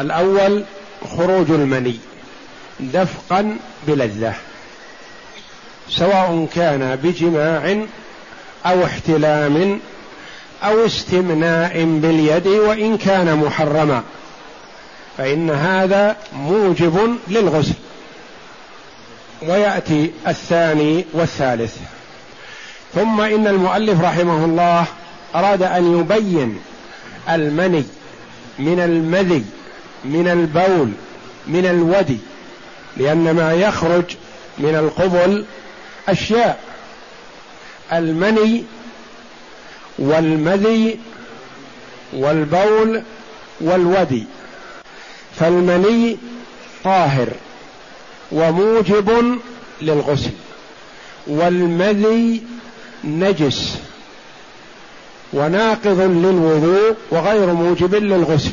[0.00, 0.64] الأول
[1.16, 1.98] خروج المني
[2.80, 4.34] دفقا بلذة
[5.88, 7.86] سواء كان بجماع
[8.66, 9.80] أو احتلام
[10.62, 14.02] أو استمناء باليد وإن كان محرما.
[15.18, 17.74] فإن هذا موجب للغسل.
[19.42, 21.76] ويأتي الثاني والثالث.
[22.94, 24.84] ثم إن المؤلف رحمه الله
[25.34, 26.58] أراد أن يبين
[27.30, 27.84] المني
[28.58, 29.44] من المذي
[30.04, 30.92] من البول
[31.46, 32.18] من الودي
[32.96, 34.04] لأن ما يخرج
[34.58, 35.44] من القبل
[36.08, 36.60] أشياء.
[37.92, 38.64] المني
[39.98, 40.98] والمذي
[42.12, 43.02] والبول
[43.60, 44.24] والودي.
[45.40, 46.16] فالمني
[46.84, 47.28] طاهر
[48.32, 49.38] وموجب
[49.82, 50.30] للغسل.
[51.26, 52.42] والمذي
[53.04, 53.78] نجس
[55.32, 58.50] وناقض للوضوء وغير موجب للغسل.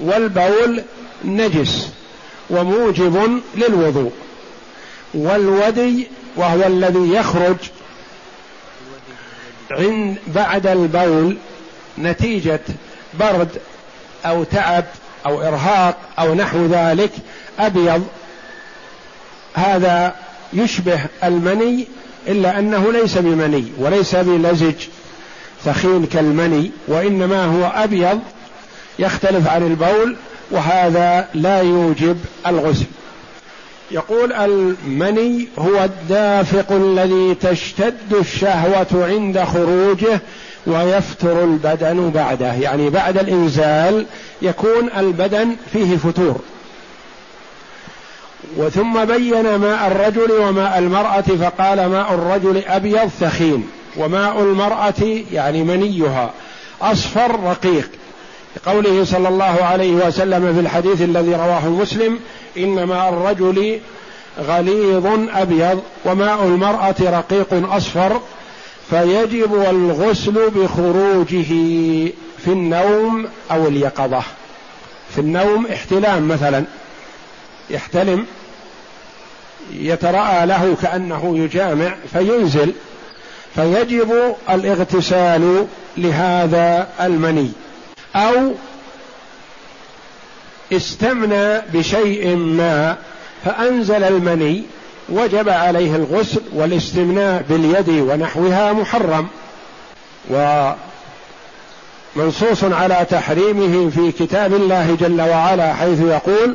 [0.00, 0.82] والبول
[1.24, 1.88] نجس
[2.50, 4.12] وموجب للوضوء.
[5.14, 7.56] والودي وهو الذي يخرج
[9.70, 11.36] عند بعد البول
[11.98, 12.60] نتيجة
[13.20, 13.48] برد
[14.26, 14.84] أو تعب
[15.26, 17.10] أو إرهاق أو نحو ذلك
[17.58, 18.06] أبيض.
[19.54, 20.14] هذا
[20.52, 21.86] يشبه المني
[22.28, 24.74] إلا أنه ليس بمني وليس بلزج
[25.64, 28.20] ثخين كالمني وإنما هو أبيض
[28.98, 30.16] يختلف عن البول
[30.50, 32.86] وهذا لا يوجب الغسل.
[33.90, 40.20] يقول المني هو الدافق الذي تشتد الشهوة عند خروجه
[40.66, 42.52] ويفتر البدن بعده.
[42.52, 44.06] يعني بعد الإنزال
[44.42, 46.40] يكون البدن فيه فتور.
[48.56, 56.30] وثم بين ماء الرجل وماء المرأة فقال ماء الرجل أبيض ثخين وماء المرأة يعني منيها
[56.82, 57.90] أصفر رقيق.
[58.66, 62.18] قوله صلى الله عليه وسلم في الحديث الذي رواه مسلم
[62.56, 63.80] إن ماء الرجل
[64.38, 68.20] غليظ أبيض وماء المرأة رقيق أصفر
[68.90, 71.48] فيجب الغسل بخروجه
[72.38, 74.22] في النوم أو اليقظة.
[75.14, 76.64] في النوم احتلام مثلا.
[77.70, 78.26] يحتلم
[79.72, 82.72] يتراءى له كأنه يجامع فينزل.
[83.54, 85.66] فيجب الاغتسال
[85.96, 87.52] لهذا المني.
[88.16, 88.52] أو
[90.72, 92.96] استمنى بشيء ما
[93.44, 94.62] فأنزل المني
[95.08, 99.26] وجب عليه الغسل والاستمناء باليد ونحوها محرم
[102.16, 106.54] ومنصوص على تحريمه في كتاب الله جل وعلا حيث يقول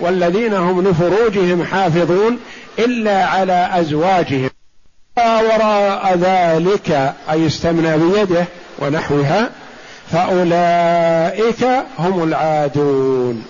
[0.00, 2.38] والذين هم لفروجهم حافظون
[2.78, 4.50] إلا على أزواجهم.
[5.18, 8.44] وراء ذلك أي استمنى بيده
[8.78, 9.50] ونحوها
[10.12, 11.64] فأولئك
[11.98, 13.44] هم العادون.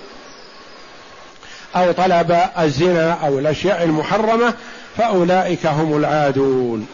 [1.77, 4.55] أو طلب الزنا أو الأشياء المحرمة
[4.97, 6.87] فأولئك هم العادون.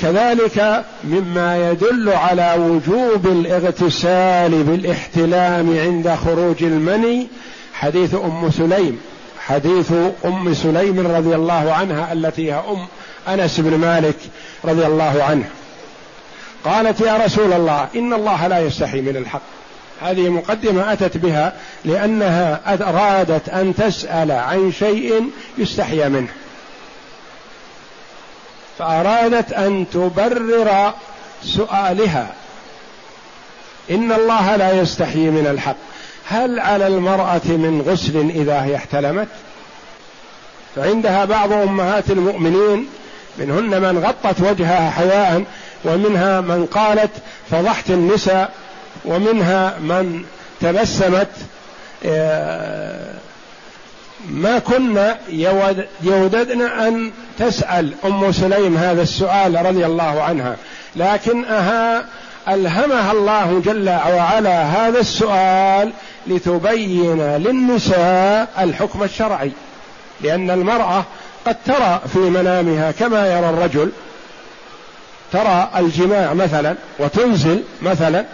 [0.00, 7.28] كذلك مما يدل على وجوب الاغتسال بالاحتلام عند خروج المني
[7.74, 9.00] حديث أم سليم.
[9.46, 9.92] حديث
[10.24, 12.86] أم سليم رضي الله عنها التي هي أم
[13.28, 14.16] أنس بن مالك
[14.64, 15.44] رضي الله عنه.
[16.64, 19.42] قالت يا رسول الله إن الله لا يستحي من الحق.
[20.02, 21.52] هذه مقدمة أتت بها
[21.84, 26.28] لأنها أرادت أن تسأل عن شيء يستحيا منه.
[28.78, 30.92] فأرادت أن تبرر
[31.42, 32.32] سؤالها.
[33.90, 35.76] إن الله لا يستحيي من الحق.
[36.28, 39.28] هل على المرأة من غسل إذا هي احتلمت؟
[40.76, 42.88] فعندها بعض أمهات المؤمنين
[43.38, 45.44] منهن من غطت وجهها حياء
[45.84, 47.10] ومنها من قالت
[47.50, 48.50] فضحت النساء
[49.04, 50.24] ومنها من
[50.60, 51.28] تبسمت
[52.04, 53.14] آه،
[54.30, 55.18] ما كنا
[56.02, 60.56] يوددن أن تسأل أم سليم هذا السؤال رضي الله عنها.
[60.96, 62.04] لكنها
[62.48, 65.92] ألهمها الله جل وعلا هذا السؤال
[66.26, 69.52] لتبين للنساء الحكم الشرعي.
[70.20, 71.04] لأن المرأة
[71.46, 73.92] قد ترى في منامها كما يرى الرجل
[75.32, 78.24] ترى الجماع مثلا وتنزل مثلا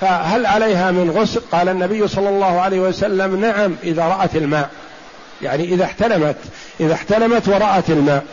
[0.00, 4.70] فهل عليها من غسل؟ قال النبي صلى الله عليه وسلم نعم إذا رأت الماء.
[5.42, 6.36] يعني إذا احتلمت
[6.80, 8.24] إذا احتلمت ورأت الماء.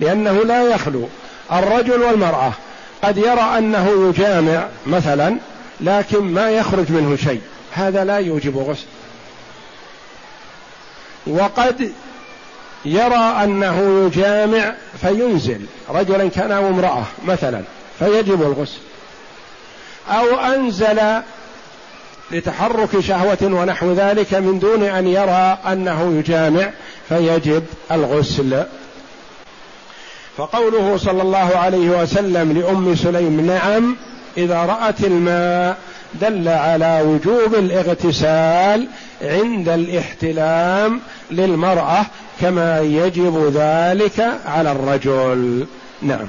[0.00, 1.08] لأنه لا يخلو.
[1.52, 2.52] الرجل والمرأة
[3.04, 5.36] قد يرى أنه يجامع مثلا
[5.80, 7.40] لكن ما يخرج منه شيء.
[7.72, 8.86] هذا لا يوجب غسل.
[11.26, 11.92] وقد
[12.84, 15.60] يرى أنه يجامع فينزل
[15.90, 17.62] رجلا كان أو امرأة مثلا
[17.98, 18.78] فيجب الغسل.
[20.08, 21.00] أو أنزل
[22.30, 26.70] لتحرك شهوة ونحو ذلك من دون أن يرى أنه يجامع
[27.08, 28.64] فيجب الغسل.
[30.36, 33.96] فقوله صلى الله عليه وسلم لأم سليم نعم
[34.36, 35.76] إذا رأت الماء
[36.14, 38.88] دل على وجوب الاغتسال
[39.22, 42.06] عند الاحتلام للمرأة
[42.40, 45.66] كما يجب ذلك على الرجل.
[46.02, 46.26] نعم.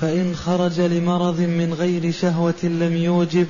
[0.00, 3.46] فإن خرج لمرض من غير شهوة لم يوجب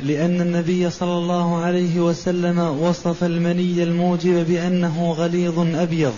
[0.00, 6.14] لأن النبي صلى الله عليه وسلم وصف المني الموجب بأنه غليظ أبيض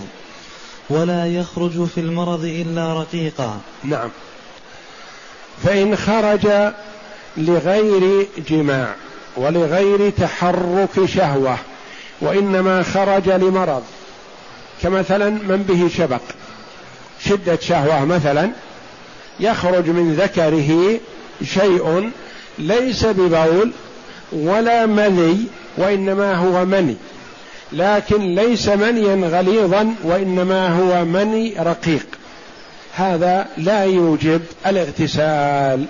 [0.90, 3.60] ولا يخرج في المرض إلا رقيقا.
[3.84, 4.08] نعم.
[5.64, 6.72] فإن خرج
[7.36, 8.94] لغير جماع
[9.36, 11.58] ولغير تحرك شهوة
[12.20, 13.82] وإنما خرج لمرض.
[14.82, 16.20] كمثلا من به شبق.
[17.24, 18.50] شدة شهوة مثلا.
[19.40, 21.00] يخرج من ذكره
[21.44, 22.10] شيء
[22.58, 23.70] ليس ببول
[24.32, 25.46] ولا مذي
[25.78, 26.96] وإنما هو مني.
[27.72, 32.06] لكن ليس منيا غليظا وإنما هو مني رقيق.
[32.94, 35.86] هذا لا يوجب الاغتسال.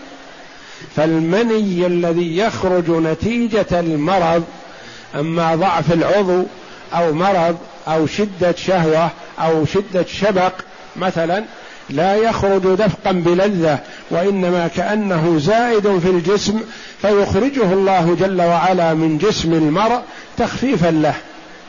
[0.96, 4.44] فالمني الذي يخرج نتيجة المرض
[5.16, 6.44] أما ضعف العضو
[6.94, 7.56] أو مرض
[7.88, 10.52] أو شدة شهوة أو شدة شبق
[10.96, 11.44] مثلا
[11.90, 13.78] لا يخرج دفقا بلذة
[14.10, 16.60] وإنما كأنه زائد في الجسم
[17.02, 20.00] فيخرجه الله جل وعلا من جسم المرء
[20.38, 21.14] تخفيفا له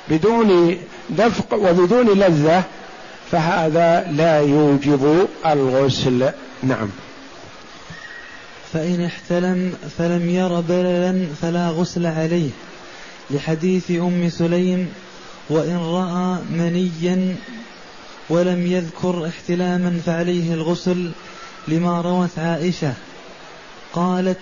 [0.10, 0.78] بدون
[1.10, 2.64] دفق وبدون لذة
[3.32, 6.30] فهذا لا يوجب الغسل.
[6.64, 6.90] نعم.
[8.74, 12.50] فإن احتلم فلم ير بللا فلا غسل عليه.
[13.32, 14.90] لحديث أم سليم
[15.50, 17.36] وإن رأى منيا
[18.30, 21.12] ولم يذكر احتلاما فعليه الغسل
[21.68, 22.94] لما روت عائشة.
[23.94, 24.40] قالت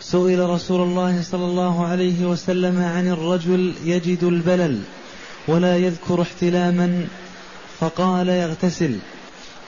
[0.00, 4.80] سئل رسول الله صلى الله عليه وسلم عن الرجل يجد البلل
[5.48, 7.06] ولا يذكر احتلاما
[7.80, 8.96] فقال يغتسل.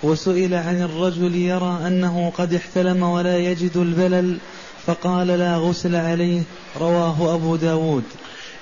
[0.02, 4.38] وسئل عن الرجل يرى أنه قد احتلم ولا يجد البلل
[4.86, 6.42] فقال لا غسل عليه
[6.80, 8.04] رواه أبو داود.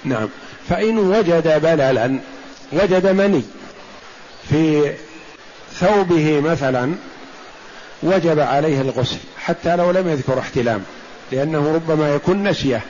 [0.07, 0.29] نعم.
[0.69, 2.19] فإن وجد بللا
[2.73, 3.43] وجد مني.
[4.51, 4.93] في
[5.73, 6.95] ثوبه مثلا
[8.03, 10.83] وجب عليه الغسل حتى لو لم يذكر احتلام
[11.33, 12.81] لأنه ربما يكون نسية.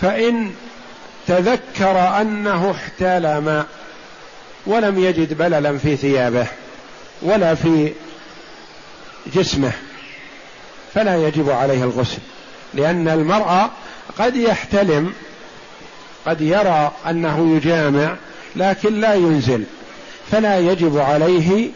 [0.00, 0.50] فإن
[1.26, 3.64] تذكر أنه احتلم
[4.66, 6.46] ولم يجد بللا في ثيابه
[7.22, 7.92] ولا في
[9.34, 9.72] جسمه
[10.94, 12.18] فلا يجب عليه الغسل
[12.74, 13.70] لأن المرأة
[14.18, 15.12] قد يحتلم
[16.26, 18.16] قد يرى أنه يجامع
[18.56, 19.64] لكن لا ينزل
[20.32, 21.70] فلا يجب عليه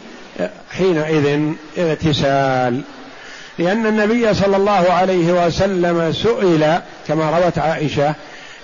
[0.71, 2.81] حينئذ اغتسال.
[3.59, 8.15] لأن النبي صلى الله عليه وسلم سئل كما روت عائشة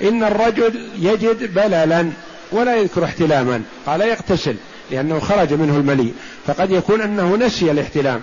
[0.01, 2.09] إن الرجل يجد بللا
[2.51, 4.55] ولا يذكر احتلاما قال يغتسل
[4.91, 6.13] لأنه خرج منه الملي
[6.47, 8.21] فقد يكون أنه نسي الاحتلام.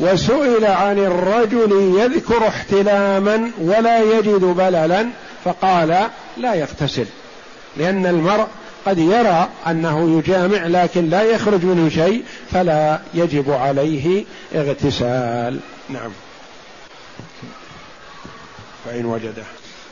[0.00, 5.06] وسئل عن الرجل يذكر احتلاما ولا يجد بللا
[5.44, 7.06] فقال لا يغتسل
[7.76, 8.46] لأن المرء
[8.86, 14.24] قد يرى أنه يجامع لكن لا يخرج منه شيء فلا يجب عليه
[14.54, 15.60] اغتسال.
[15.88, 16.10] نعم.
[18.84, 19.44] فإن وجده.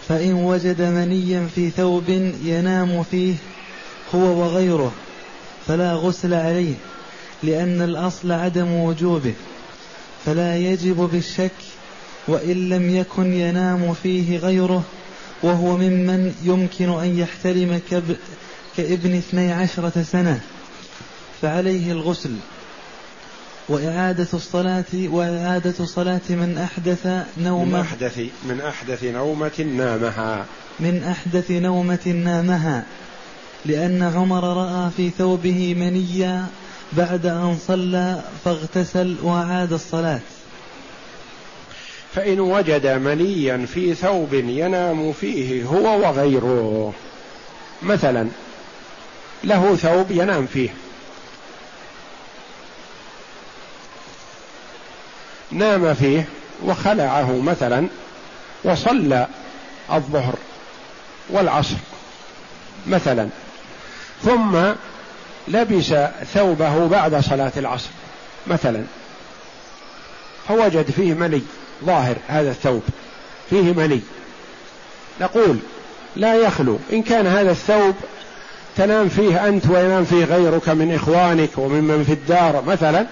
[0.08, 2.08] فإن وجد منيا في ثوب
[2.44, 3.34] ينام فيه
[4.14, 4.92] هو وغيره
[5.66, 6.74] فلا غسل عليه
[7.42, 9.34] لأن الأصل عدم وجوبه
[10.26, 11.50] فلا يجب بالشك
[12.28, 14.82] وإن لم يكن ينام فيه غيره
[15.42, 17.80] وهو ممن يمكن أن يحترم
[18.76, 20.40] كابن اثني عشرة سنة
[21.42, 22.36] فعليه الغسل.
[23.68, 27.06] وإعادة الصلاة وإعادة صلاة من أحدث
[27.38, 28.18] نومة من أحدث
[28.48, 30.46] من أحدث نومة نامها.
[30.80, 32.84] من أحدث نومة نامها
[33.64, 36.46] لأن عمر رأى في ثوبه منيا
[36.92, 40.20] بعد أن صلى فاغتسل وأعاد الصلاة.
[42.14, 46.94] فإن وجد منيا في ثوب ينام فيه هو وغيره.
[47.82, 48.28] مثلا
[49.44, 50.68] له ثوب ينام فيه.
[55.50, 56.24] نام فيه
[56.64, 57.86] وخلعه مثلا
[58.64, 59.28] وصلى
[59.92, 60.34] الظهر
[61.30, 61.76] والعصر
[62.86, 63.28] مثلا
[64.24, 64.58] ثم
[65.48, 65.94] لبس
[66.34, 67.88] ثوبه بعد صلاة العصر
[68.46, 68.84] مثلا
[70.48, 71.42] فوجد فيه مني.
[71.84, 72.82] ظاهر هذا الثوب.
[73.50, 74.00] فيه مني.
[75.20, 75.56] نقول
[76.16, 76.78] لا يخلو.
[76.92, 77.94] إن كان هذا الثوب
[78.76, 83.06] تنام فيه أنت وينام فيه غيرك من إخوانك وممن في الدار مثلا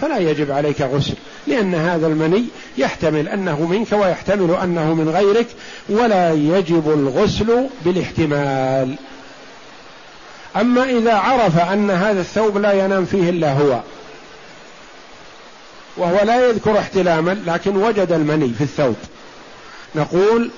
[0.00, 1.14] فلا يجب عليك غسل.
[1.46, 2.44] لأن هذا المني
[2.78, 5.46] يحتمل أنه منك ويحتمل أنه من غيرك
[5.88, 8.96] ولا يجب الغسل بالاحتمال.
[10.56, 13.80] أما إذا عرف أن هذا الثوب لا ينام فيه إلا هو
[15.96, 18.96] وهو لا يذكر احتلاما لكن وجد المني في الثوب.
[19.94, 20.50] نقول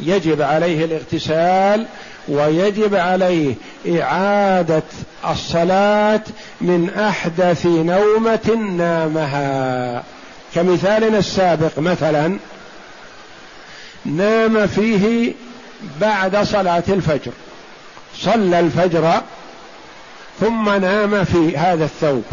[0.00, 1.86] يجب عليه الاغتسال
[2.28, 3.54] ويجب عليه
[3.88, 4.82] إعادة
[5.30, 6.20] الصلاة
[6.60, 10.02] من أحدث نومة نامها.
[10.54, 12.36] كمثالنا السابق مثلا
[14.04, 15.32] نام فيه
[16.00, 17.32] بعد صلاة الفجر.
[18.18, 19.20] صلى الفجر
[20.40, 22.24] ثم نام في هذا الثوب.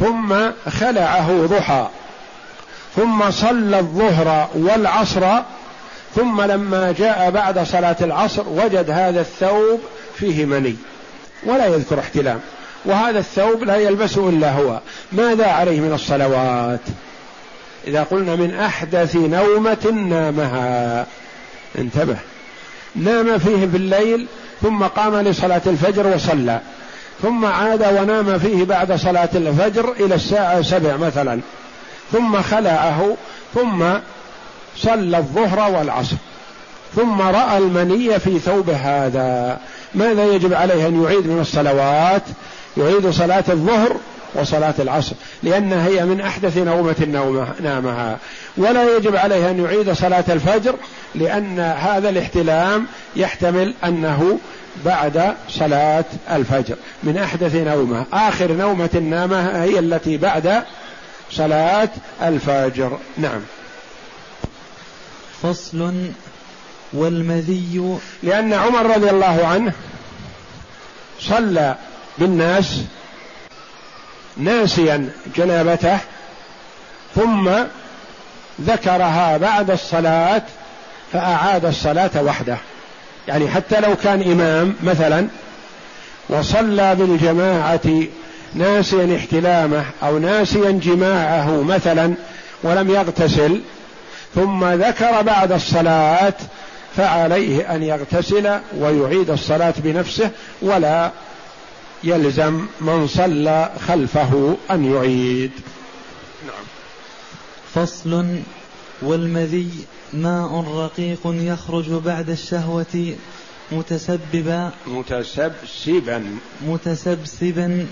[0.00, 0.34] ثم
[0.70, 1.88] خلعه ضحى.
[2.96, 5.38] ثم صلى الظهر والعصر.
[6.16, 9.80] ثم لما جاء بعد صلاة العصر وجد هذا الثوب
[10.16, 10.76] فيه مني.
[11.46, 12.40] ولا يذكر احتلام.
[12.84, 14.80] وهذا الثوب لا يلبسه إلا هو.
[15.12, 16.80] ماذا عليه من الصلوات؟
[17.86, 21.06] إذا قلنا من أحدث نومة نامها.
[21.78, 22.16] انتبه.
[22.96, 24.26] نام فيه بالليل
[24.62, 26.60] ثم قام لصلاة الفجر وصلى.
[27.22, 31.40] ثم عاد ونام فيه بعد صلاة الفجر إلى الساعة سبع مثلا.
[32.12, 33.16] ثم خلعه
[33.54, 33.84] ثم
[34.76, 36.16] صلى الظهر والعصر.
[36.96, 39.58] ثم رأى المني في ثوب هذا.
[39.94, 42.22] ماذا يجب عليه أن يعيد من الصلوات؟
[42.76, 43.96] يعيد صلاة الظهر
[44.34, 45.12] وصلاة العصر
[45.42, 48.18] لأنها هي من أحدث نومة نامها.
[48.56, 50.74] ولا يجب عليه أن يعيد صلاة الفجر
[51.14, 54.38] لأن هذا الاحتلام يحتمل أنه
[54.84, 56.76] بعد صلاة الفجر.
[57.02, 58.06] من أحدث نومة.
[58.12, 60.62] آخر نومة نامها هي التي بعد
[61.32, 61.88] صلاة
[62.22, 62.98] الفجر.
[63.18, 63.40] نعم.
[65.42, 66.10] فصل
[66.92, 67.98] والمذي.
[68.22, 69.72] لأن عمر رضي الله عنه
[71.20, 71.74] صلى
[72.18, 72.80] بالناس
[74.36, 75.98] ناسيا جنابته
[77.14, 77.50] ثم
[78.60, 80.42] ذكرها بعد الصلاة
[81.12, 82.56] فأعاد الصلاة وحده.
[83.28, 85.26] يعني حتى لو كان إمام مثلا
[86.28, 88.04] وصلى بالجماعة
[88.54, 92.14] ناسيا احتلامه أو ناسيا جماعة مثلا
[92.62, 93.60] ولم يغتسل
[94.34, 96.34] ثم ذكر بعد الصلاة
[96.96, 100.30] فعليه أن يغتسل ويعيد الصلاة بنفسه
[100.62, 101.10] ولا
[102.04, 105.50] يلزم من صلى خلفه أن يعيد.
[106.46, 106.64] نعم
[107.74, 108.24] فصل
[109.02, 109.70] والمذي
[110.12, 113.14] ماء رقيق يخرج بعد الشهوة
[113.72, 116.24] متسببا متسبسبا.
[116.66, 117.86] متسبسبا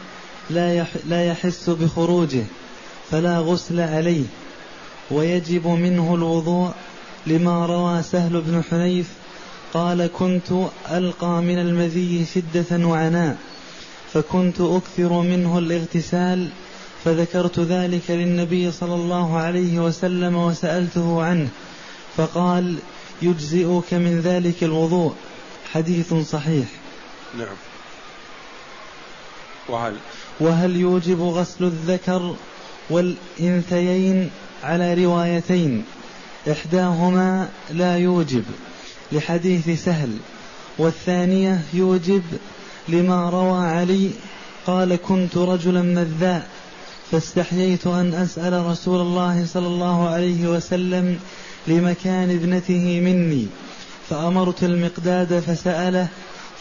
[0.51, 2.45] لا يح لا يحس بخروجه
[3.11, 4.25] فلا غسل عليه.
[5.11, 6.71] ويجب منه الوضوء
[7.27, 9.07] لما روى سهل بن حنيف
[9.75, 10.53] قال كنت
[10.91, 13.37] ألقى من المذي شدة وعناء
[14.13, 16.49] فكنت أكثر منه الاغتسال
[17.09, 21.49] فذكرت ذلك للنبي صلى الله عليه وسلم وسألته عنه
[22.17, 22.77] فقال
[23.23, 25.15] يجزئك من ذلك الوضوء.
[25.73, 26.67] حديث صحيح.
[27.39, 27.57] نعم.
[29.69, 29.97] وهل؟
[30.41, 32.35] وهل يوجب غسل الذكر
[32.91, 34.31] والإنثيين
[34.65, 35.85] على روايتين؟
[36.51, 38.45] إحداهما لا يوجب
[39.13, 40.17] لحديث سهل
[40.79, 42.23] والثانية يوجب
[42.89, 44.11] لما روى علي
[44.67, 46.58] قال كنت رجلا مذاء.
[47.13, 51.19] فاستحييت أن أسأل رسول الله صلى الله عليه وسلم
[51.67, 53.47] لمكان ابنته مني
[54.11, 56.09] فأمرت المقداد فسأله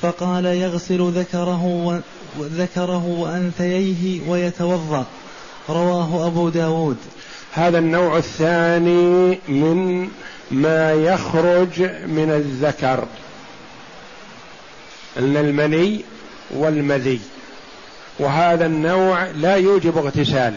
[0.02, 1.92] فقال يغسل ذكره
[2.40, 5.06] وذكره وأنثييه ويتوضأ.
[5.70, 6.98] رواه أبو داود.
[7.52, 10.10] هذا النوع الثاني من
[10.52, 13.08] ما يخرج من الذكر
[15.18, 16.02] أن المني
[16.56, 17.20] والمذي.
[18.20, 20.54] وهذا النوع لا يوجب اغتسال.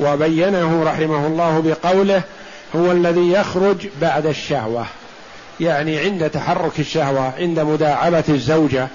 [0.00, 2.22] وبينه رحمه الله بقوله
[2.76, 4.86] هو الذي يخرج بعد الشهوة
[5.60, 8.88] يعني عند تحرك الشهوة عند مداعبة الزوجة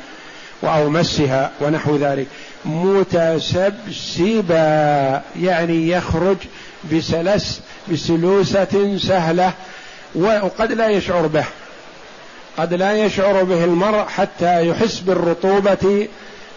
[0.64, 2.28] أو مسها ونحو ذلك.
[2.66, 4.56] متسبسبا
[5.42, 6.38] يعني يخرج
[6.94, 7.62] بسلس
[7.92, 9.54] بسلوسة سهلة
[10.16, 11.46] وقد لا يشعر به
[12.58, 16.08] قد لا يشعر به المرء حتى يحس بالرطوبة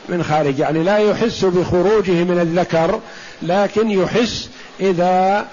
[0.09, 3.01] من خارج يعني لا يحس بخروجه من الذكر
[3.42, 4.48] لكن يحس
[4.80, 5.46] إذا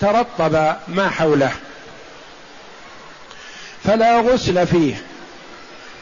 [0.00, 1.52] ترطب ما حوله.
[3.84, 4.94] فلا غسل فيه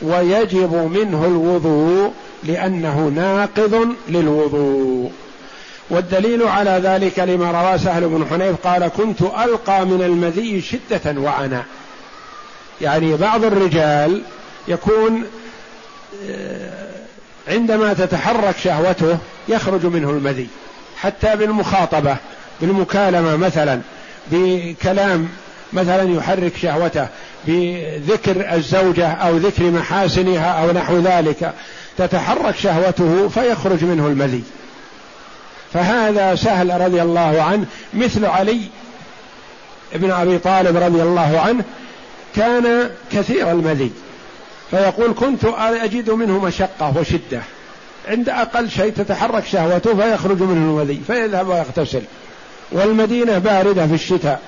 [0.03, 2.13] ويجب منه الوضوء
[2.45, 5.13] لأنه ناقض للوضوء.
[5.91, 11.65] والدليل على ذلك لما روى سهل بن حنيف قال كنت ألقى من المذي شدة وعنا
[12.81, 14.23] يعني بعض الرجال
[14.69, 15.25] يكون
[16.31, 16.88] آه،
[17.49, 19.19] عندما تتحرك شهوته
[19.49, 20.49] يخرج منه المذي.
[20.97, 22.17] حتى بالمخاطبة
[22.61, 23.81] بالمكالمة مثلا
[24.33, 25.29] بكلام
[25.73, 27.07] مثلا يحرك شهوته
[27.47, 31.53] بذكر الزوجة أو ذكر محاسنها أو نحو ذلك
[31.99, 34.43] تتحرك شهوته فيخرج منه المذي.
[35.73, 37.65] فهذا سهل رضي الله عنه.
[37.95, 38.61] مثل علي
[39.95, 41.65] ابن أبي طالب رضي الله عنه
[42.37, 43.93] كان كثير المذي.
[44.71, 47.41] فيقول كنت أجد منه مشقة وشدة.
[48.09, 52.03] عند أقل شيء تتحرك شهوته فيخرج منه المذي فيذهب ويغتسل.
[52.73, 54.41] والمدينة باردة في الشتاء.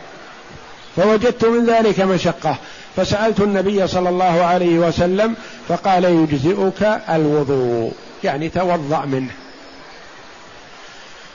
[0.97, 2.57] فوجدت من ذلك مشقة.
[2.97, 5.35] فسألت النبي صلى الله عليه وسلم
[5.69, 7.93] فقال يجزئك الوضوء.
[8.25, 9.31] يعني توضأ منه.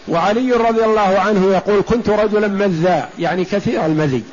[0.07, 4.23] وعلي رضي الله عنه يقول كنت رجلا مذاء يعني كثير المذي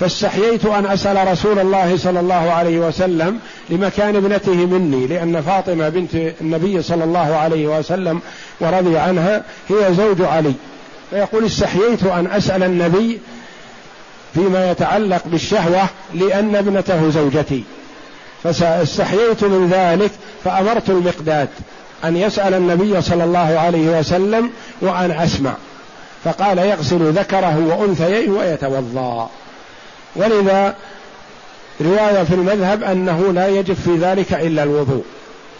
[0.00, 3.38] فاستحييت أن أسأل رسول الله صلى الله عليه وسلم
[3.70, 8.20] لمكان ابنته مني لأن فاطمة بنت النبي صلى الله عليه وسلم
[8.60, 10.52] ورضي عنها هي زوج علي.
[11.10, 13.20] فيقول استحييت أن أسأل النبي
[14.34, 15.82] فيما يتعلق بالشهوة
[16.14, 17.64] لأن ابنته زوجتي.
[18.42, 20.10] فاستحييت من ذلك
[20.44, 21.48] فأمرت المقداد
[22.04, 25.54] أن يسأل النبي صلى الله عليه وسلم وأن أسمع.
[26.24, 29.30] فقال يغسل ذكره وانثيه ويتوضأ.
[30.16, 30.74] ولذا
[31.80, 35.04] رواية في المذهب أنه لا يجب في ذلك إلا الوضوء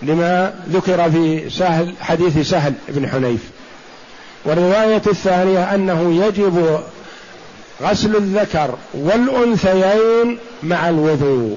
[0.02, 3.40] لما ذكر في سهل حديث سهل بن حنيف.
[4.44, 6.80] والرواية الثانية أنه يجب
[7.82, 11.57] غسل الذكر والأنثيين مع الوضوء.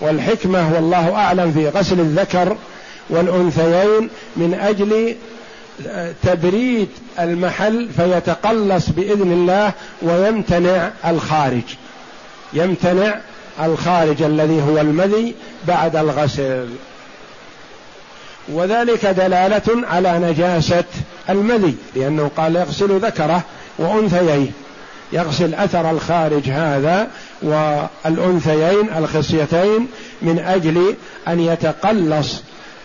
[0.00, 2.56] والحكمة والله أعلم في غسل الذكر
[3.10, 5.16] والأنثيين من أجل
[6.22, 6.88] تبريد
[7.20, 11.62] المحل فيتقلص بإذن الله ويمتنع الخارج.
[12.54, 13.20] يمتنع
[13.62, 15.34] الخارج الذي هو المذي
[15.68, 16.68] بعد الغسل
[18.48, 20.84] وذلك دلالة على نجاسة
[21.30, 23.42] المذي لأنه قال يغسل ذكره
[23.78, 24.50] وأنثييه.
[25.12, 27.10] يغسل أثر الخارج هذا
[27.42, 29.88] والأنثيين الخصيتين
[30.22, 30.94] من أجل
[31.28, 32.42] أن يتقلص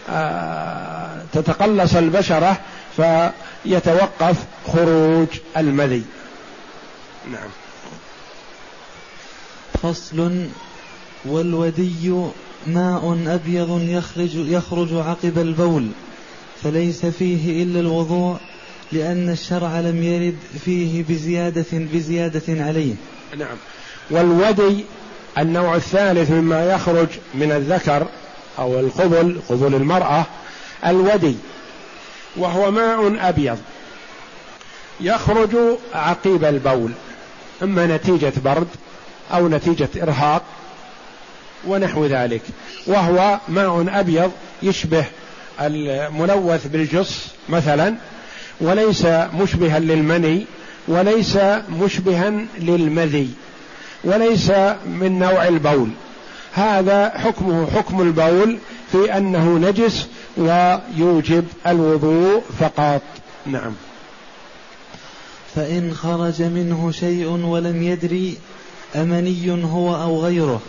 [0.09, 2.57] آه، تتقلص البشرة
[2.97, 4.36] فيتوقف
[4.74, 6.03] خروج المذي.
[7.32, 7.49] نعم.
[9.84, 10.46] فصل
[11.26, 12.30] والودي
[12.68, 15.88] ماء أبيض يخرج, يخرج عقب البول
[16.64, 18.38] فليس فيه إلا الوضوء
[18.92, 22.94] لأن الشرع لم يرد فيه بزيادة بزيادة عليه.
[23.38, 23.58] نعم.
[24.12, 24.86] والودي
[25.38, 28.08] النوع الثالث مما يخرج من الذكر
[28.60, 30.26] أو القبل قبل المرأة
[30.86, 31.36] الودي
[32.38, 33.58] وهو ماء أبيض
[35.02, 35.56] يخرج
[35.94, 36.92] عقيب البول.
[37.64, 38.68] إما نتيجة برد
[39.32, 40.44] أو نتيجة إرهاق
[41.68, 42.42] ونحو ذلك.
[42.88, 44.32] وهو ماء أبيض
[44.64, 45.06] يشبه
[45.62, 47.96] الملوث بالجص مثلا
[48.62, 50.46] وليس مشبها للمني
[50.88, 51.38] وليس
[51.70, 53.30] مشبها للمذي
[54.04, 54.50] وليس
[54.86, 55.90] من نوع البول.
[56.54, 58.58] هذا حكمه حكم البول
[58.92, 60.08] في أنه نجس
[60.38, 63.02] ويوجب الوضوء فقط.
[63.46, 63.74] نعم.
[65.56, 68.38] فإن خرج منه شيء ولم يدري
[68.96, 70.62] أمني هو أو غيره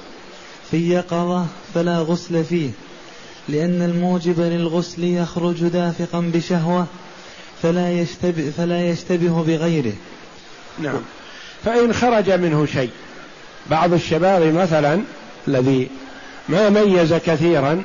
[0.70, 2.70] في يقظة فلا غسل فيه
[3.48, 6.86] لأن الموجب للغسل يخرج دافقا بشهوة
[7.62, 9.92] فلا يشتبه فلا يشتبه بغيره.
[10.78, 11.00] نعم.
[11.64, 12.90] فإن خرج منه شيء
[13.70, 15.02] بعض الشباب مثلا
[15.48, 15.88] الذي
[16.48, 17.84] ما ميز كثيرا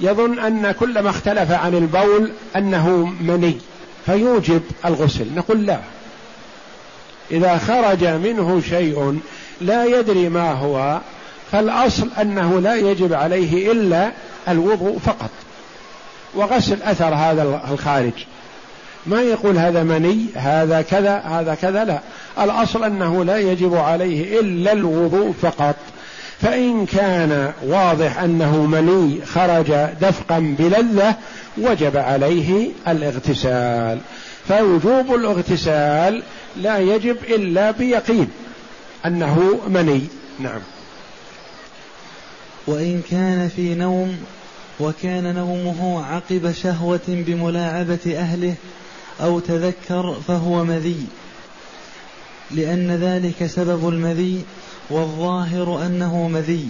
[0.00, 3.56] يظن أن كل ما اختلف عن البول أنه مني
[4.06, 5.34] فيوجب الغسل.
[5.34, 5.80] نقول لا.
[7.30, 9.20] إذا خرج منه شيء
[9.66, 11.00] لا يدري ما هو
[11.52, 14.12] فالأصل أنه لا يجب عليه إلا
[14.48, 15.30] الوضوء فقط
[16.34, 18.12] وغسل أثر هذا الخارج.
[19.06, 22.00] ما يقول هذا مني هذا كذا هذا كذا لا.
[22.44, 25.76] الأصل أنه لا يجب عليه إلا الوضوء فقط.
[26.40, 31.14] فإن كان واضح أنه مني خرج دفقا بلذة
[31.58, 33.98] وجب عليه الاغتسال.
[34.48, 36.22] فوجوب الاغتسال
[36.56, 38.28] لا يجب إلا بيقين.
[39.06, 40.02] أنه مني.
[40.40, 40.60] نعم.
[42.66, 44.18] وإن كان في نوم
[44.80, 48.54] وكان نومه عقب شهوة بملاعبة أهله
[49.20, 51.06] أو تذكر فهو مذي.
[52.50, 54.44] لأن ذلك سبب المذي
[54.90, 56.68] والظاهر أنه مذي.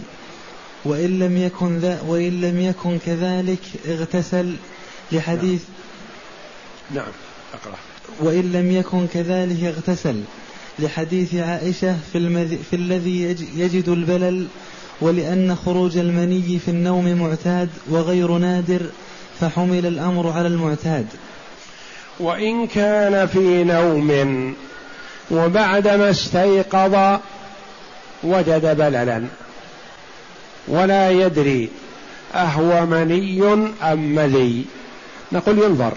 [0.85, 4.57] وإن لم يكن ذا وإن لم يكن كذلك اغتسل
[5.13, 5.63] لحديث
[6.91, 7.13] نعم, نعم.
[7.55, 7.77] أقرأ.
[8.21, 10.23] وإن لم يكن كذلك اغتسل.
[10.83, 13.23] لحديث عائشة في, المذي في الذي
[13.57, 14.47] يجد البلل
[15.01, 18.81] ولأن خروج المني في النوم معتاد وغير نادر
[19.41, 21.07] فحمل الأمر على المعتاد.
[22.21, 24.55] وإن كان في نوم
[25.31, 27.21] وبعدما استيقظ
[28.23, 29.23] وجد بللا.
[30.69, 31.69] ولا يدري
[32.35, 33.43] أهو مني
[33.83, 34.65] أم مذي.
[35.33, 35.93] نقول ينظر.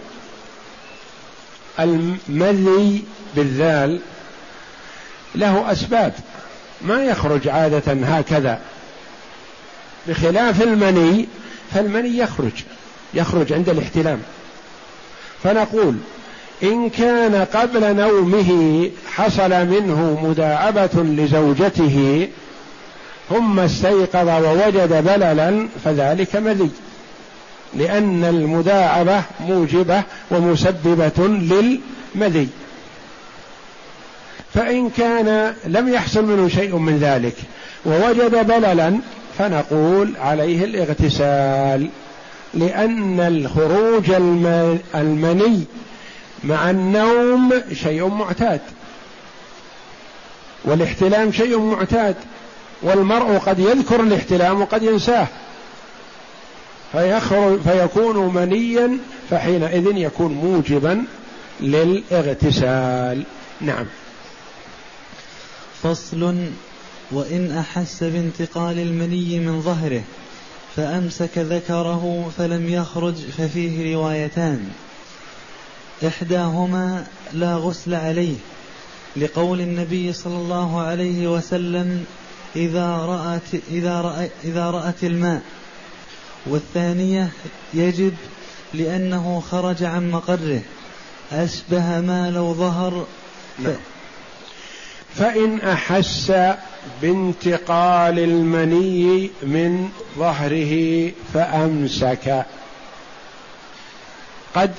[1.79, 3.03] المذي
[3.35, 3.99] بالذال
[5.35, 6.13] له أسباب.
[6.81, 8.59] ما يخرج عادة هكذا.
[10.07, 11.27] بخلاف المني
[11.73, 12.51] فالمني يخرج
[13.13, 14.19] يخرج عند الاحتلام.
[15.43, 15.95] فنقول
[16.63, 22.27] إن كان قبل نومه حصل منه مداعبه لزوجته
[23.29, 26.69] ثم استيقظ ووجد بللا فذلك مذي.
[27.73, 32.49] لأن المداعبه موجبة ومسببة للمذي.
[34.55, 37.35] فإن كان لم يحصل منه شيء من ذلك
[37.85, 38.99] ووجد بللا
[39.37, 41.89] فنقول عليه الاغتسال
[42.53, 44.11] لأن الخروج
[44.95, 45.63] المني
[46.43, 48.61] مع النوم شيء معتاد
[50.65, 52.15] والاحتلام شيء معتاد
[52.81, 55.27] والمرء قد يذكر الاحتلام وقد ينساه
[56.91, 58.97] فيخرج فيكون منيا
[59.29, 61.03] فحينئذ يكون موجبا
[61.61, 63.23] للاغتسال.
[63.61, 63.85] نعم.
[65.85, 66.49] فصل
[67.11, 70.03] وإن أحس بانتقال المني من ظهره
[70.75, 74.69] فأمسك ذكره فلم يخرج ففيه روايتان.
[76.07, 78.35] إحداهما لا غسل عليه
[79.17, 82.05] لقول النبي صلى الله عليه وسلم
[82.55, 85.41] إذا رأت إذا رأت, إذا رأت الماء.
[86.45, 87.29] والثانية
[87.73, 88.13] يجب
[88.73, 90.61] لأنه خرج عن مقره
[91.31, 93.05] أشبه ما لو ظهر.
[93.63, 93.94] ف...
[95.17, 96.33] فإن أحس
[97.01, 102.45] بانتقال المني من ظهره فأمسك.
[104.55, 104.73] قد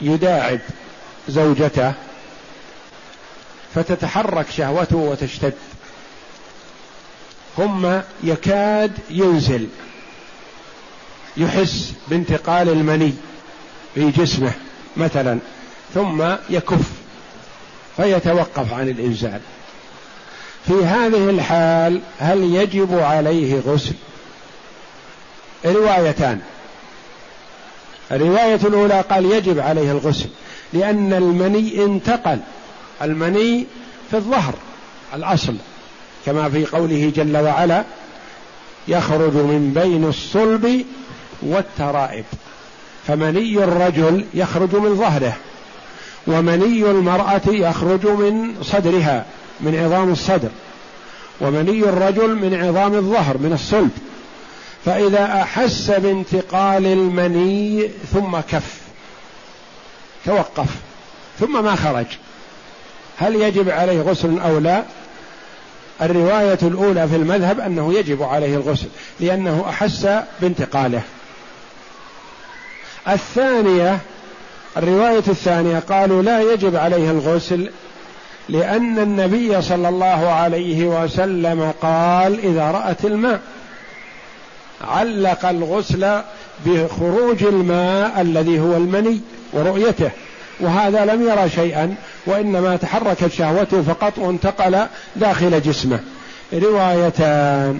[0.00, 0.60] يداعب
[1.28, 1.92] زوجته
[3.74, 5.54] فتتحرك شهوته وتشتد.
[7.56, 7.86] ثم
[8.22, 9.68] يكاد ينزل.
[11.36, 13.12] يحس بانتقال المني
[13.94, 14.52] في جسمه
[14.96, 15.38] مثلا.
[15.94, 17.01] ثم يكف.
[17.96, 19.40] فيتوقف عن الإنزال.
[20.66, 23.94] في هذه الحال هل يجب عليه غسل؟
[25.64, 26.40] روايتان
[28.12, 30.28] الرواية الأولى قال يجب عليه الغسل
[30.72, 32.38] لأن المني انتقل.
[33.02, 33.66] المني
[34.10, 34.54] في الظهر
[35.14, 35.54] الأصل.
[36.26, 37.84] كما في قوله جل وعلا
[38.88, 40.84] يخرج من بين الصلب
[41.42, 42.24] والترائب.
[43.06, 45.36] فمني الرجل يخرج من ظهره.
[46.26, 49.24] ومني المرأة يخرج من صدرها
[49.60, 50.48] من عظام الصدر.
[51.40, 53.90] ومني الرجل من عظام الظهر من الصلب.
[54.84, 58.80] فإذا أحس بانتقال المني ثم كف.
[60.26, 60.68] توقف.
[61.40, 62.06] ثم ما خرج.
[63.18, 64.84] هل يجب عليه غسل أو لا؟
[66.02, 68.88] الرواية الأولى في المذهب أنه يجب عليه الغسل
[69.20, 70.08] لأنه أحس
[70.40, 71.02] بانتقاله.
[73.08, 73.98] الثانية
[74.76, 77.70] الرواية الثانية قالوا لا يجب عليه الغسل
[78.48, 83.40] لأن النبي صلى الله عليه وسلم قال إذا رأت الماء
[84.84, 86.20] علق الغسل
[86.66, 89.20] بخروج الماء الذي هو المني
[89.52, 90.10] ورؤيته
[90.60, 91.94] وهذا لم يرى شيئا
[92.26, 96.00] وإنما تحركت شهوته فقط وانتقل داخل جسمه.
[96.52, 97.78] روايتان.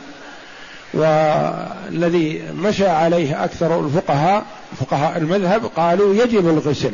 [0.95, 4.45] والذي مشى عليه أكثر الفقهاء
[4.81, 6.93] فقهاء المذهب قالوا يجب الغسل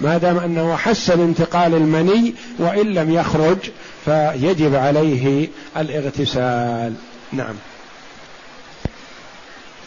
[0.00, 3.58] ما دام أنه حس بانتقال المني وإن لم يخرج
[4.04, 6.94] فيجب عليه الاغتسال.
[7.32, 7.54] نعم.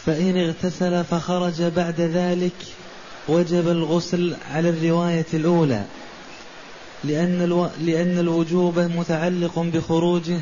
[0.06, 2.54] فإن اغتسل فخرج بعد ذلك
[3.28, 5.84] وجب الغسل على الرواية الأولى
[7.04, 7.68] لأن, ألو...
[7.82, 10.40] لأن الوجوب متعلق بخروجه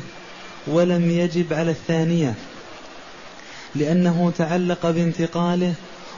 [0.66, 2.34] ولم يجب على الثانية
[3.74, 5.74] لأنه تعلق بانتقاله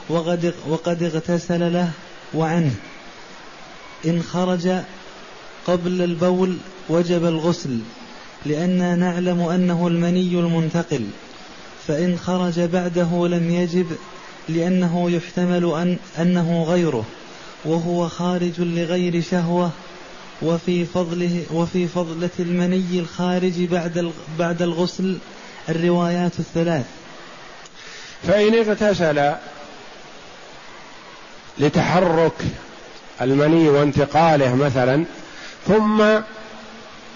[0.09, 1.91] وقد, وقد اغتسل له
[2.33, 2.75] وعنه.
[4.05, 4.69] إن خرج
[5.67, 6.57] قبل البول
[6.89, 7.79] وجب الغسل
[8.45, 11.05] لأننا نعلم أنه المني المنتقل.
[11.87, 13.87] فإن خرج بعده لم يجب
[14.49, 17.05] لأنه يحتمل أن أنه غيره.
[17.65, 19.71] وهو خارج لغير شهوة
[20.41, 25.17] وفي فضله وفي فضلة المني الخارج بعد بعد الغسل.
[25.69, 26.85] الروايات الثلاث.
[28.27, 29.35] فإن اغتسل
[31.59, 32.41] لتحرك
[33.21, 35.03] المني وانتقاله مثلا
[35.67, 36.03] ثم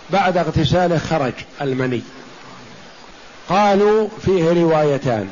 [0.10, 2.02] بعد اغتساله خرج المني.
[3.50, 5.28] قالوا فيه روايتان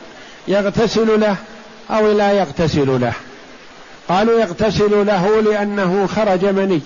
[0.47, 1.35] يغتسل له
[1.89, 3.13] أو لا يغتسل له.
[4.09, 6.81] قالوا يغتسل له لأنه خرج مني.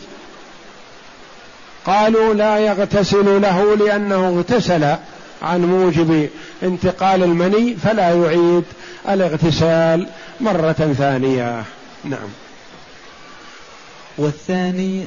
[1.85, 4.95] قالوا لا يغتسل له لأنه اغتسل
[5.41, 6.29] عن موجب
[6.63, 8.63] انتقال المني فلا يعيد
[9.09, 10.07] الاغتسال
[10.41, 11.63] مرة ثانية.
[12.03, 12.29] نعم.
[14.17, 15.05] والثاني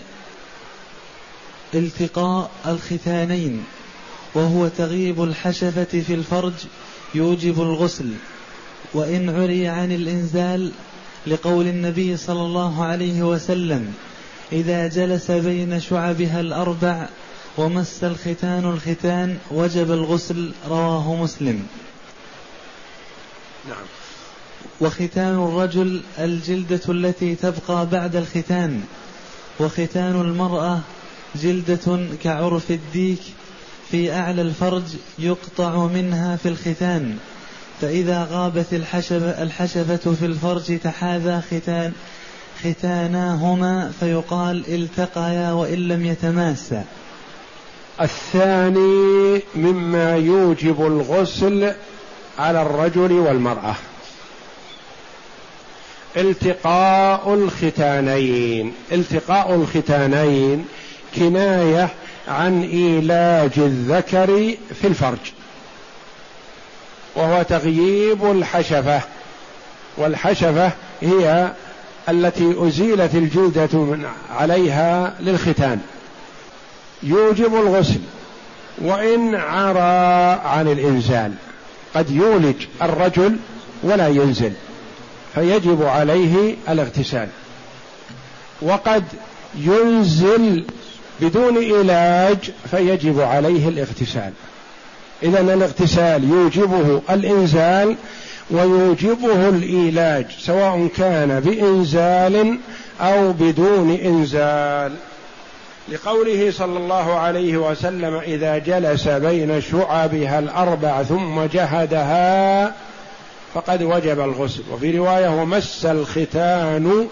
[1.74, 3.64] التقاء الختانين
[4.34, 6.52] وهو تغيب الحشفة في الفرج
[7.14, 8.12] يوجب الغسل.
[8.94, 10.72] وإن عري عن الإنزال
[11.26, 13.94] لقول النبي صلى الله عليه وسلم
[14.52, 17.08] إذا جلس بين شعبها الأربع
[17.58, 21.66] ومس الختان الختان وجب الغسل رواه مسلم.
[23.68, 23.95] نعم.
[24.80, 28.82] وختان الرجل الجلدة التي تبقى بعد الختان
[29.60, 30.80] وختان المرأة
[31.36, 33.20] جلدة كعرف الديك
[33.90, 34.82] في أعلى الفرج
[35.18, 37.16] يقطع منها في الختان.
[37.80, 41.92] فإذا غابت الحشبة, الحشفة في الفرج تحاذى ختان
[42.62, 46.84] ختاناهما فيقال التقيا وإن لم يتماسا.
[48.00, 51.72] الثاني مما يوجب الغسل
[52.38, 53.74] على الرجل والمرأة.
[56.16, 60.64] التقاء الختانين التقاء الختانين
[61.16, 61.88] كناية
[62.28, 65.18] عن إيلاج الذكر في الفرج.
[67.14, 69.00] وهو تغييب الحشفة.
[69.96, 71.52] والحشفة هي
[72.08, 75.80] التي أزيلت الجلدة من عليها للختان.
[77.02, 78.00] يوجب الغسل.
[78.78, 81.32] وإن عرى عن الإنزال.
[81.94, 83.36] قد يولج الرجل
[83.82, 84.52] ولا ينزل.
[85.36, 87.28] فيجب عليه الاغتسال.
[88.62, 89.04] وقد
[89.58, 90.64] ينزل
[91.20, 94.32] بدون علاج فيجب عليه الاغتسال.
[95.22, 97.96] إذا الاغتسال يوجبه الإنزال
[98.50, 102.58] ويوجبه الايلاج سواء كان بإنزال
[103.00, 104.92] أو بدون إنزال.
[105.88, 112.74] لقوله صلى الله عليه وسلم إذا جلس بين شعبها الأربع ثم جهدها
[113.54, 114.62] فقد وجب الغسل.
[114.72, 117.08] وفي رواية ومس الختان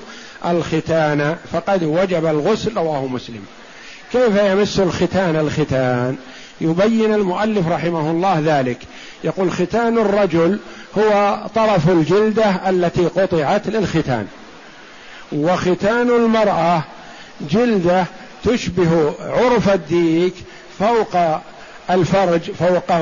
[0.47, 3.45] الختان فقد وجب الغسل رواه مسلم.
[4.13, 6.17] كيف يمس الختان الختان؟
[6.61, 8.79] يبين المؤلف رحمه الله ذلك.
[9.25, 10.59] يقول ختان الرجل
[10.99, 14.27] هو طرف الجلدة التي قطعت للختان.
[15.33, 16.83] وختان المرأة
[17.41, 18.05] جلدة
[18.45, 20.35] تشبه عرف الديك
[20.79, 21.17] فوق
[21.91, 22.93] الفرج فوق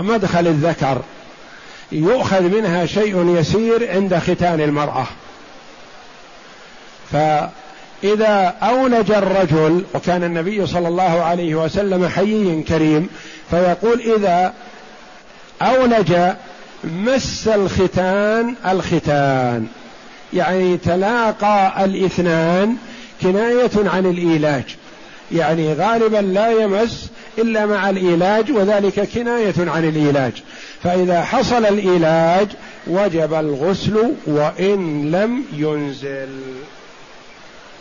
[0.00, 1.02] مدخل الذكر.
[1.92, 5.06] يؤخذ منها شيء يسير عند ختان المرأة.
[7.12, 13.08] فإذا أولج الرجل وكان النبي صلى الله عليه وسلم حيي كريم
[13.50, 14.54] فيقول إذا
[15.62, 16.14] أولج
[16.84, 19.66] مس الختان الختان.
[20.32, 22.76] يعني تلاقى الاثنان
[23.22, 24.64] كناية عن الإيلاج.
[25.32, 30.32] يعني غالبا لا يمس إلا مع الإيلاج وذلك كناية عن الإيلاج.
[30.82, 32.48] فإذا حصل الإيلاج
[32.86, 36.28] وجب الغسل وإن لم ينزل.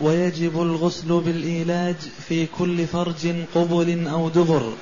[0.01, 1.95] ويجب الغسل بالإيلاج
[2.27, 4.73] في كل فرج قبل أو دبر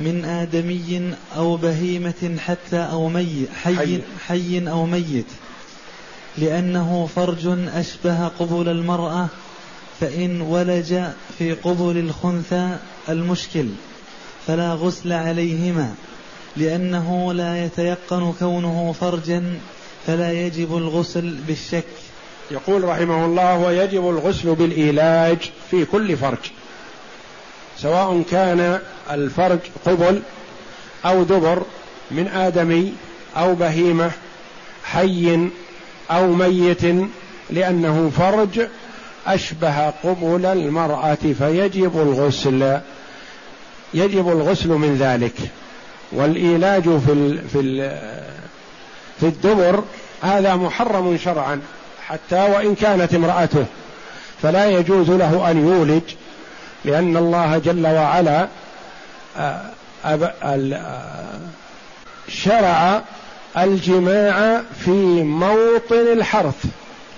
[0.00, 5.26] من آدمي أو بهيمة حتى أو ميت حي, حي, حي أو ميت.
[6.38, 9.28] لأنه فرج أشبه قبل المرأة
[10.00, 10.94] فإن ولج
[11.38, 12.76] في قبل الخنثى
[13.08, 13.66] المشكل.
[14.46, 15.94] فلا غسل عليهما
[16.56, 19.58] لأنه لا يتيقن كونه فرجا
[20.06, 21.84] فلا يجب الغسل بالشك.
[22.50, 25.38] يقول رحمه الله ويجب الغسل بالإيلاج
[25.70, 26.38] في كل فرج
[27.78, 28.80] سواء كان
[29.10, 30.22] الفرج قبل
[31.04, 31.62] أو دبر
[32.10, 32.92] من آدمي
[33.36, 34.10] أو بهيمة
[34.84, 35.48] حي
[36.10, 36.82] أو ميت
[37.50, 38.66] لأنه فرج
[39.26, 42.80] أشبه قبل المرأة فيجب الغسل.
[43.94, 45.34] يجب الغسل من ذلك.
[46.12, 47.98] والإيلاج في ال في ال
[49.20, 49.82] في الدبر
[50.22, 51.60] هذا محرم شرعا
[52.06, 53.64] حتى وإن كانت امرأته.
[54.42, 56.02] فلا يجوز له أن يولج
[56.84, 58.48] لأن الله جل وعلا
[59.36, 59.60] آه،
[62.28, 63.02] شرع
[63.56, 66.64] الجماع في موطن الحرث.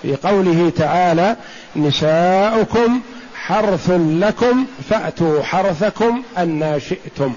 [0.03, 1.37] في قوله تعالى
[1.77, 3.01] نساؤكم
[3.49, 7.33] حرث لكم فأتوا حرثكم أن شئتم.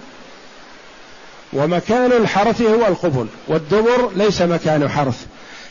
[1.54, 5.26] ومكان الحرث هو القبل والدبر ليس مكان حرث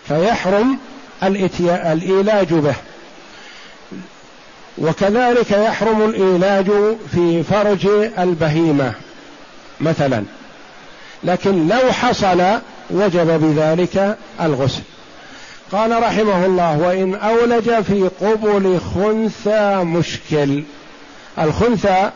[0.08, 0.78] فيحرم
[1.22, 2.74] الإيلاج به.
[4.78, 6.66] وكذلك يحرم الإيلاج
[7.12, 7.86] في فرج
[8.18, 8.92] البهيمة
[9.80, 10.24] مثلا
[11.24, 12.42] لكن لو حصل
[12.90, 14.82] وجب بذلك الغسل.
[15.72, 20.62] قال رحمه الله وإن أولج في قبل خنثى مشكل.
[21.38, 22.10] الخنثى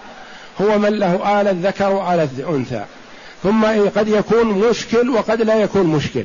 [0.60, 2.84] هو من له آلة ذكر وآلة أنثى
[3.42, 3.64] ثم
[3.96, 6.24] قد يكون مشكل وقد لا يكون مشكل.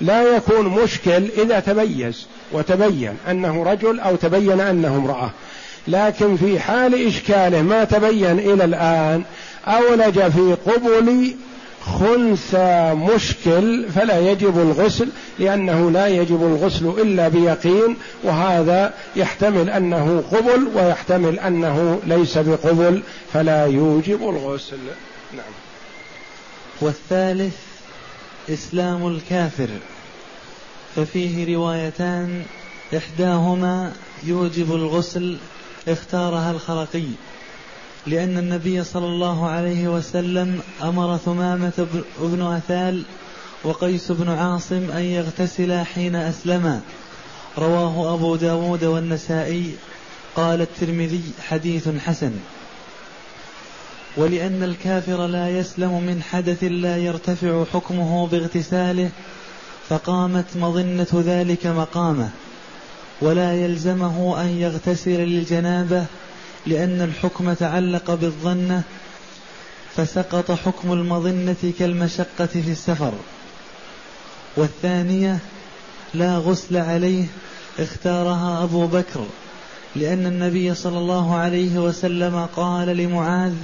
[0.00, 5.30] لا يكون مشكل إذا تميز وتبين أنه رجل أو تبين أنه امرأة.
[5.88, 9.22] لكن في حال إشكاله ما تبين إلى الآن
[9.66, 11.34] أولج في قبل
[11.84, 15.08] خنثى مشكل فلا يجب الغسل
[15.38, 23.02] لأنه لا يجب الغسل إلا بيقين وهذا يحتمل أنه قبل ويحتمل أنه ليس بقبل
[23.32, 24.78] فلا يوجب الغسل.
[25.32, 25.52] نعم.
[26.80, 27.56] والثالث
[28.50, 29.68] إسلام الكافر.
[30.96, 32.42] ففيه روايتان
[32.96, 33.92] إحداهما
[34.24, 35.36] يوجب الغسل
[35.88, 37.04] اختارها الخرقي
[38.06, 41.86] لأن النبي صلى الله عليه وسلم أمر ثمامة
[42.20, 43.02] بن أثال
[43.64, 46.80] وقيس بن عاصم أن يغتسلا حين أسلما
[47.58, 49.74] رواه أبو داود والنسائي.
[50.36, 52.32] قال الترمذي حديث حسن.
[54.16, 59.10] ولأن الكافر لا يسلم من حدث لا يرتفع حكمه باغتساله
[59.88, 62.30] فقامت مظنة ذلك مقامه
[63.20, 66.04] ولا يلزمه أن يغتسل للجنابة
[66.66, 68.82] لأن الحكم تعلق بالظنة
[69.96, 73.12] فسقط حكم المظنة كالمشقة في السفر.
[74.56, 75.38] والثانية
[76.14, 77.24] لا غسل عليه
[77.78, 79.26] اختارها أبو بكر
[79.96, 83.54] لأن النبي صلى الله عليه وسلم قال لمعاذ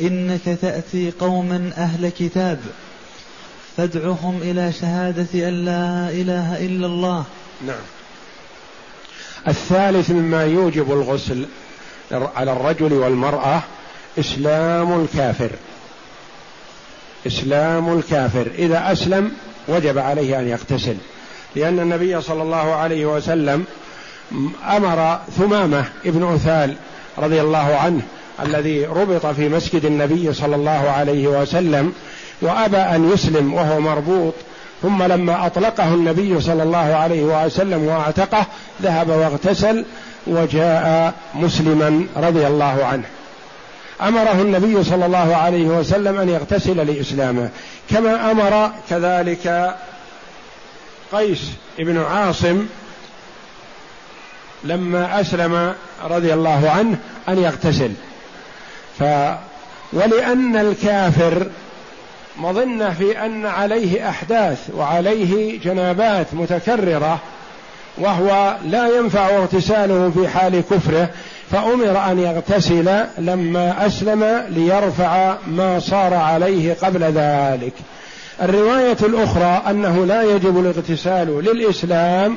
[0.00, 2.58] إنك تأتي قوما أهل كتاب
[3.76, 7.24] فادعهم إلى شهادة أن لا إله إلا الله.
[7.66, 7.84] نعم.
[9.48, 11.46] الثالث مما يوجب الغسل
[12.12, 13.60] على الرجل والمرأة
[14.18, 15.50] إسلام الكافر.
[17.26, 18.46] إسلام الكافر.
[18.58, 19.32] إذا أسلم
[19.68, 20.96] وجب عليه أن يغتسل.
[21.56, 23.64] لأن النبي صلى الله عليه وسلم
[24.68, 26.76] أمر ثمامة ابن أثال
[27.18, 28.02] رضي الله عنه
[28.42, 31.92] الذي ربط في مسجد النبي صلى الله عليه وسلم
[32.42, 34.34] وأبى أن يسلم وهو مربوط
[34.82, 38.46] ثم لما أطلقه النبي صلى الله عليه وسلم واعتقه
[38.82, 39.84] ذهب واغتسل
[40.26, 43.04] وجاء مسلما رضي الله عنه.
[44.02, 47.48] أمره النبي صلى الله عليه وسلم أن يغتسل لإسلامه
[47.90, 49.76] كما أمر كذلك
[51.12, 51.40] قيس
[51.78, 52.66] بن عاصم
[54.64, 55.74] لما أسلم
[56.04, 56.98] رضي الله عنه
[57.28, 57.92] أن يغتسل.
[58.98, 59.02] ف
[59.92, 61.46] ولأن الكافر
[62.36, 67.20] مظنة في أن عليه أحداث وعليه جنابات متكررة
[67.98, 71.08] وهو لا ينفع اغتساله في حال كفره
[71.50, 77.72] فأمر أن يغتسل لما أسلم ليرفع ما صار عليه قبل ذلك.
[78.42, 82.36] الرواية الأخرى أنه لا يجب الاغتسال للإسلام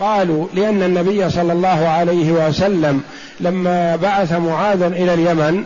[0.00, 3.02] قالوا لأن النبي صلى الله عليه وسلم
[3.40, 5.64] لما بعث معاذا إلى اليمن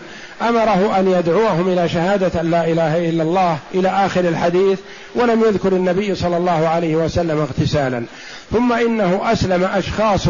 [0.49, 4.78] أمره أن يدعوهم إلى شهادة أن لا إله إلا الله إلى آخر الحديث
[5.14, 8.05] ولم يذكر النبي صلى الله عليه وسلم اغتسالا.
[8.53, 10.28] ثم إنه أسلم أشخاص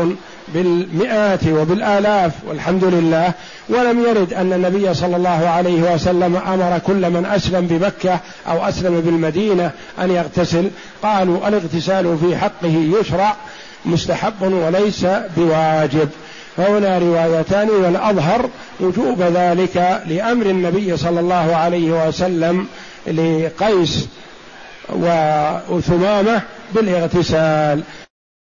[0.49, 3.33] بالمئات وبالآلاف والحمد لله.
[3.69, 9.01] ولم يرد أن النبي صلى الله عليه وسلم أمر كل من أسلم بمكة أو أسلم
[9.01, 10.71] بالمدينة أن يغتسل.
[11.03, 13.37] قالوا الاغتسال في حقه يشرع
[13.85, 15.07] مستحب وليس
[15.37, 16.09] بواجب.
[16.57, 18.49] فهنا روايتان والأظهر
[18.81, 22.67] وجوب ذلك لأمر النبي صلى الله عليه وسلم
[23.07, 24.09] لقيس
[25.69, 26.43] وثمامة
[26.75, 27.83] بالاغتسال.